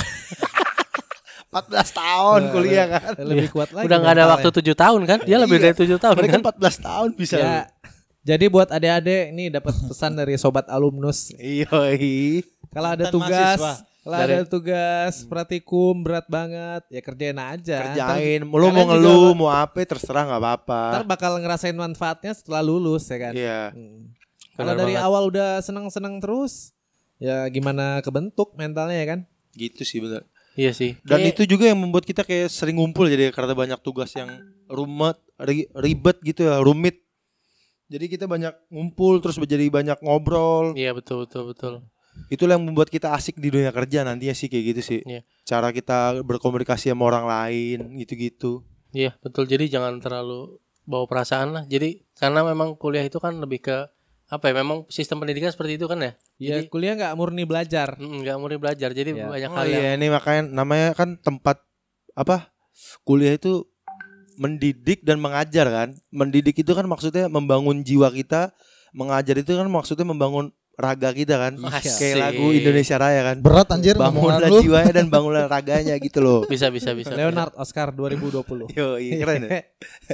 14 1.47 1.73
tahun 1.95 2.41
kuliah 2.53 2.85
kan. 2.85 3.17
Lebih 3.17 3.49
kuat 3.49 3.73
lagi. 3.73 3.87
Udah 3.89 3.97
nggak 3.97 4.13
ada 4.13 4.25
waktu 4.35 4.49
tujuh 4.51 4.75
tahun 4.77 5.01
kan? 5.09 5.19
Dia 5.25 5.41
lebih 5.41 5.57
Iya. 5.57 5.71
dari 5.71 5.75
tujuh 5.79 5.97
tahun 5.97 6.15
Mereka 6.19 6.33
kan? 6.37 6.41
14 6.53 6.85
tahun 6.85 7.09
bisa. 7.17 7.35
Ya. 7.39 7.57
Jadi 8.27 8.45
buat 8.51 8.67
adik-adik 8.67 9.31
ini 9.31 9.47
dapat 9.47 9.71
pesan 9.89 10.19
dari 10.19 10.35
sobat 10.35 10.67
alumnus. 10.67 11.31
Iya. 11.33 11.95
Kalau 12.67 12.89
ada 12.91 13.07
tugas, 13.07 13.59
kalau 14.03 14.17
ada 14.19 14.43
tugas 14.43 15.23
praktikum 15.23 16.03
berat 16.03 16.27
banget, 16.27 16.83
ya 16.91 16.99
kerjain 16.99 17.39
aja. 17.39 17.77
Kerjain, 17.87 18.43
Ntar- 18.43 18.51
lu 18.51 18.67
mau 18.67 18.85
ngeluh, 18.85 19.31
mau 19.31 19.47
apa 19.47 19.79
terserah 19.81 20.27
nggak 20.27 20.41
apa-apa. 20.43 20.81
Ntar 20.91 21.03
bakal 21.07 21.31
ngerasain 21.39 21.71
manfaatnya 21.71 22.35
setelah 22.35 22.59
lulus 22.59 23.07
ya 23.07 23.17
kan. 23.17 23.33
Iya. 23.33 23.61
Hmm. 23.71 24.11
Kalau 24.59 24.73
dari 24.75 24.97
banget. 24.97 25.07
awal 25.07 25.23
udah 25.31 25.49
seneng-seneng 25.63 26.19
terus, 26.19 26.75
ya 27.23 27.47
gimana 27.47 28.03
kebentuk 28.03 28.51
mentalnya 28.59 28.97
ya 28.99 29.07
kan? 29.07 29.19
Gitu 29.55 29.87
sih 29.87 30.03
benar. 30.03 30.27
Iya 30.57 30.75
sih. 30.75 30.99
Dan 31.05 31.23
Kayak- 31.23 31.31
itu 31.31 31.55
juga 31.55 31.71
yang 31.71 31.79
membuat 31.79 32.03
kita 32.03 32.27
kayak 32.27 32.51
sering 32.51 32.75
ngumpul 32.75 33.07
jadi 33.07 33.31
karena 33.31 33.55
banyak 33.55 33.79
tugas 33.79 34.11
yang 34.17 34.27
rumet, 34.67 35.15
ri- 35.39 35.71
ribet 35.71 36.19
gitu 36.27 36.43
ya, 36.43 36.59
rumit. 36.59 37.06
Jadi 37.88 38.06
kita 38.12 38.28
banyak 38.28 38.52
ngumpul 38.67 39.23
terus 39.23 39.39
menjadi 39.39 39.63
banyak 39.71 39.97
ngobrol. 40.04 40.76
Iya 40.76 40.91
betul 40.91 41.23
betul 41.23 41.56
betul. 41.56 41.73
Itulah 42.28 42.60
yang 42.60 42.65
membuat 42.67 42.91
kita 42.91 43.13
asik 43.15 43.39
di 43.39 43.47
dunia 43.47 43.71
kerja 43.71 44.04
nantinya 44.04 44.36
sih 44.36 44.52
kayak 44.52 44.65
gitu 44.76 44.82
sih. 44.84 45.00
Iya. 45.08 45.21
Cara 45.47 45.71
kita 45.71 46.19
berkomunikasi 46.26 46.91
sama 46.91 47.08
orang 47.08 47.26
lain 47.30 47.95
gitu-gitu. 47.95 48.65
Iya 48.91 49.15
betul. 49.23 49.47
Jadi 49.47 49.71
jangan 49.71 50.04
terlalu 50.04 50.60
bawa 50.84 51.08
perasaan 51.08 51.50
lah. 51.56 51.63
Jadi 51.67 52.04
karena 52.19 52.43
memang 52.43 52.76
kuliah 52.76 53.06
itu 53.08 53.19
kan 53.23 53.39
lebih 53.39 53.63
ke 53.63 53.78
apa 54.28 54.43
ya? 54.52 54.54
Memang 54.60 54.84
sistem 54.91 55.23
pendidikan 55.23 55.54
seperti 55.54 55.80
itu 55.80 55.88
kan 55.88 56.00
ya. 56.04 56.12
Ya 56.41 56.60
kuliah 56.67 57.00
nggak 57.00 57.15
murni 57.15 57.47
belajar. 57.47 57.95
Mm, 57.95 58.28
nggak 58.28 58.38
murni 58.41 58.58
belajar. 58.60 58.91
Jadi 58.91 59.15
Iya. 59.15 59.32
banyak 59.32 59.50
Oh 59.54 59.56
hal 59.56 59.65
yang 59.71 59.84
iya, 59.84 59.91
ini 59.95 60.08
makanya 60.12 60.43
namanya 60.52 60.91
kan 60.91 61.15
tempat 61.23 61.63
apa? 62.17 62.52
Kuliah 63.08 63.39
itu 63.39 63.63
mendidik 64.38 65.02
dan 65.02 65.17
mengajar 65.17 65.65
kan. 65.67 65.89
Mendidik 66.10 66.56
itu 66.56 66.71
kan 66.71 66.86
maksudnya 66.86 67.26
membangun 67.28 67.82
jiwa 67.82 68.08
kita, 68.10 68.54
mengajar 68.93 69.36
itu 69.36 69.52
kan 69.52 69.65
maksudnya 69.65 70.06
membangun 70.06 70.50
raga 70.78 71.10
kita 71.10 71.41
kan. 71.41 71.54
Asik. 71.58 71.89
Kayak 71.97 72.15
lagu 72.21 72.54
Indonesia 72.54 72.95
Raya 72.95 73.21
kan. 73.26 73.38
Berat 73.41 73.67
anjir 73.73 73.97
Bangunlah 73.97 74.45
lu. 74.45 74.62
jiwanya 74.62 74.93
dan 74.93 75.10
bangunlah 75.10 75.50
raganya 75.50 75.97
gitu 75.97 76.21
loh. 76.21 76.39
bisa 76.45 76.69
bisa 76.69 76.93
bisa. 76.93 77.17
Leonard 77.17 77.58
Oscar 77.58 77.89
2020. 77.89 78.69
Yo, 78.78 79.02
iya 79.02 79.13
keren 79.17 79.41
ya. 79.41 79.65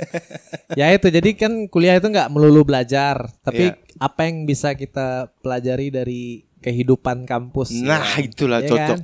ya 0.80 0.86
itu 0.96 1.12
jadi 1.12 1.30
kan 1.36 1.68
kuliah 1.68 2.00
itu 2.00 2.08
nggak 2.08 2.32
melulu 2.32 2.64
belajar, 2.64 3.28
tapi 3.44 3.76
Iya. 3.76 4.00
apa 4.00 4.24
yang 4.24 4.48
bisa 4.48 4.72
kita 4.72 5.36
pelajari 5.44 5.92
dari 5.92 6.22
kehidupan 6.64 7.28
kampus. 7.28 7.76
Nah, 7.76 8.00
ya. 8.16 8.24
itulah 8.24 8.64
Iya 8.64 8.70
cocok. 8.72 8.98
kan? 8.98 9.00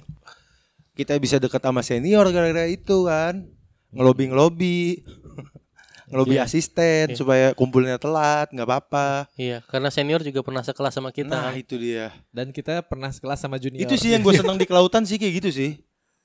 Kita 0.96 1.12
bisa 1.16 1.40
dekat 1.40 1.60
sama 1.60 1.84
senior 1.84 2.24
gara-gara 2.32 2.68
itu 2.68 3.04
kan. 3.04 3.52
Ngelobi-ngelobi. 3.91 5.04
Ngelobi 6.10 6.41
Iya. 6.41 6.49
asisten 6.49 7.13
Iya. 7.13 7.17
supaya 7.17 7.47
kumpulnya 7.54 8.02
telat, 8.02 8.49
nggak 8.49 8.65
apa-apa. 8.65 9.30
Iya, 9.38 9.62
karena 9.69 9.93
senior 9.93 10.25
juga 10.25 10.41
pernah 10.41 10.65
sekelas 10.65 10.97
sama 10.97 11.13
kita. 11.13 11.38
Nah, 11.38 11.54
itu 11.54 11.78
dia. 11.78 12.10
Dan 12.34 12.49
kita 12.49 12.82
pernah 12.82 13.13
sekelas 13.13 13.38
sama 13.38 13.62
junior. 13.62 13.86
Itu 13.86 13.93
sih 13.93 14.17
yang 14.17 14.25
gue 14.25 14.34
senang 14.34 14.58
di 14.58 14.65
kelautan 14.65 15.06
sih 15.06 15.21
kayak 15.21 15.45
gitu 15.45 15.49
sih. 15.54 15.71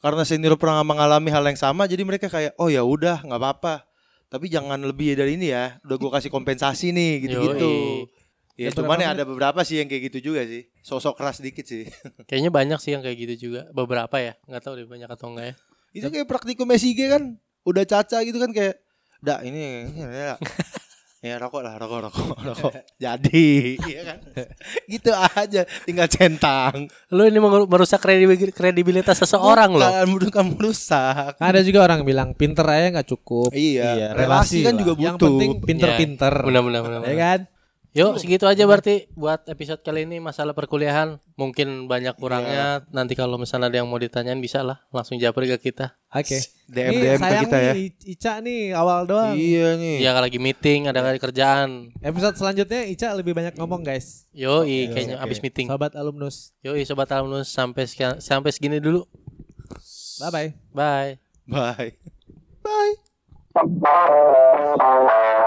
Karena 0.01 0.25
senior 0.25 0.57
pernah 0.57 0.81
mengalami 0.81 1.29
hal 1.29 1.45
yang 1.45 1.57
sama, 1.57 1.85
jadi 1.85 2.01
mereka 2.01 2.33
kayak, 2.33 2.57
oh 2.57 2.73
ya 2.73 2.81
udah 2.81 3.25
nggak 3.25 3.41
apa-apa. 3.41 3.85
Tapi 4.33 4.49
jangan 4.49 4.81
lebih 4.81 5.15
dari 5.15 5.37
ini 5.37 5.53
ya. 5.53 5.77
Udah 5.85 5.97
gue 6.01 6.11
kasih 6.17 6.33
kompensasi 6.33 6.89
nih 6.91 7.29
gitu-gitu. 7.29 7.73
Ya, 8.57 8.71
Dan 8.73 8.87
cuman 8.87 8.99
ya 9.03 9.09
ada 9.13 9.27
beberapa 9.27 9.61
sih 9.67 9.83
yang 9.83 9.89
kayak 9.91 10.09
gitu 10.15 10.33
juga 10.33 10.49
sih. 10.49 10.65
Sosok 10.81 11.21
keras 11.21 11.45
dikit 11.45 11.67
sih. 11.67 11.91
Kayaknya 12.31 12.51
banyak 12.55 12.79
sih 12.81 12.95
yang 12.97 13.03
kayak 13.03 13.19
gitu 13.21 13.51
juga. 13.51 13.67
Beberapa 13.75 14.17
ya, 14.17 14.33
nggak 14.47 14.63
tahu 14.63 14.75
deh 14.81 14.87
banyak 14.89 15.11
atau 15.11 15.29
enggak 15.29 15.47
ya. 15.53 15.55
itu 15.95 16.07
kayak 16.11 16.27
praktikum 16.27 16.67
SIG 16.73 17.07
kan, 17.07 17.39
udah 17.65 17.83
caca 17.83 18.21
gitu 18.21 18.37
kan 18.37 18.51
kayak, 18.51 18.77
dah 19.19 19.41
ini, 19.41 19.89
ya, 19.91 20.37
ya 21.25 21.35
rokok 21.37 21.65
lah, 21.65 21.75
rokok, 21.75 22.01
rokok, 22.05 22.37
rokok. 22.53 22.73
Jadi, 22.95 23.75
iya 23.91 24.01
kan? 24.05 24.19
gitu 24.85 25.09
aja, 25.11 25.65
tinggal 25.83 26.05
centang. 26.07 26.85
Lu 27.09 27.25
ini 27.25 27.41
merusak 27.41 27.99
kredibil- 27.99 28.53
kredibilitas 28.53 29.17
seseorang 29.19 29.73
loh. 29.73 29.89
Bukan, 30.05 30.29
bukan 30.29 30.45
merusak. 30.53 31.37
Ada 31.37 31.65
juga 31.65 31.81
orang 31.83 32.05
bilang 32.05 32.33
pinter 32.33 32.63
aja 32.63 32.93
nggak 32.93 33.09
cukup. 33.09 33.49
Iya, 33.51 33.97
Iya, 33.97 34.07
relasi, 34.13 34.21
relasi 34.21 34.59
kan 34.61 34.71
lah. 34.71 34.79
juga 34.79 34.93
butuh. 34.93 35.03
Yang 35.03 35.17
penting 35.19 35.51
pinter-pinter. 35.65 36.35
Benar-benar 36.45 36.81
benar. 36.85 37.01
Ya 37.03 37.17
kan? 37.17 37.41
Yuk 37.95 38.19
segitu 38.19 38.43
aja 38.45 38.67
berarti 38.67 39.07
buat 39.15 39.47
episode 39.47 39.79
kali 39.79 40.03
ini 40.03 40.19
masalah 40.19 40.51
perkuliahan 40.51 41.15
mungkin 41.39 41.87
banyak 41.87 42.19
kurangnya 42.19 42.83
nanti 42.91 43.15
kalau 43.15 43.39
misalnya 43.39 43.71
ada 43.71 43.79
yang 43.79 43.87
mau 43.87 43.97
ditanyain 43.97 44.35
bisa 44.37 44.61
lah 44.61 44.83
langsung 44.91 45.15
japri 45.15 45.47
ke 45.47 45.71
kita 45.71 45.95
Oke. 46.11 46.43
DM 46.67 46.91
Nih, 46.91 46.99
DM 47.07 47.21
ke 47.23 47.37
kita 47.47 47.57
ya. 47.57 47.73
nih, 47.73 47.87
Ica 48.11 48.33
nih 48.41 48.63
awal 48.71 49.07
doang. 49.07 49.35
Iya 49.35 49.79
nih. 49.79 50.03
ya 50.03 50.11
kalau 50.11 50.27
lagi 50.27 50.39
meeting 50.39 50.87
ada 50.87 51.01
kali 51.01 51.19
kerjaan 51.19 51.95
Episode 52.01 52.35
selanjutnya 52.35 52.83
Ica 52.85 53.15
lebih 53.15 53.31
banyak 53.31 53.55
ngomong 53.55 53.87
guys. 53.87 54.27
yo 54.35 54.67
kayaknya 54.67 55.23
abis 55.23 55.39
meeting 55.39 55.71
Sobat 55.71 55.95
alumnus. 55.95 56.51
yo 56.61 56.75
sobat 56.83 57.07
alumnus 57.09 57.47
sampai 57.47 57.87
sekian- 57.87 58.19
sampai 58.19 58.51
segini 58.51 58.83
dulu 58.83 59.07
Bye 60.19 60.31
bye. 60.31 60.51
bye 60.75 61.11
Bye. 61.47 61.95
Bye. 63.55 65.45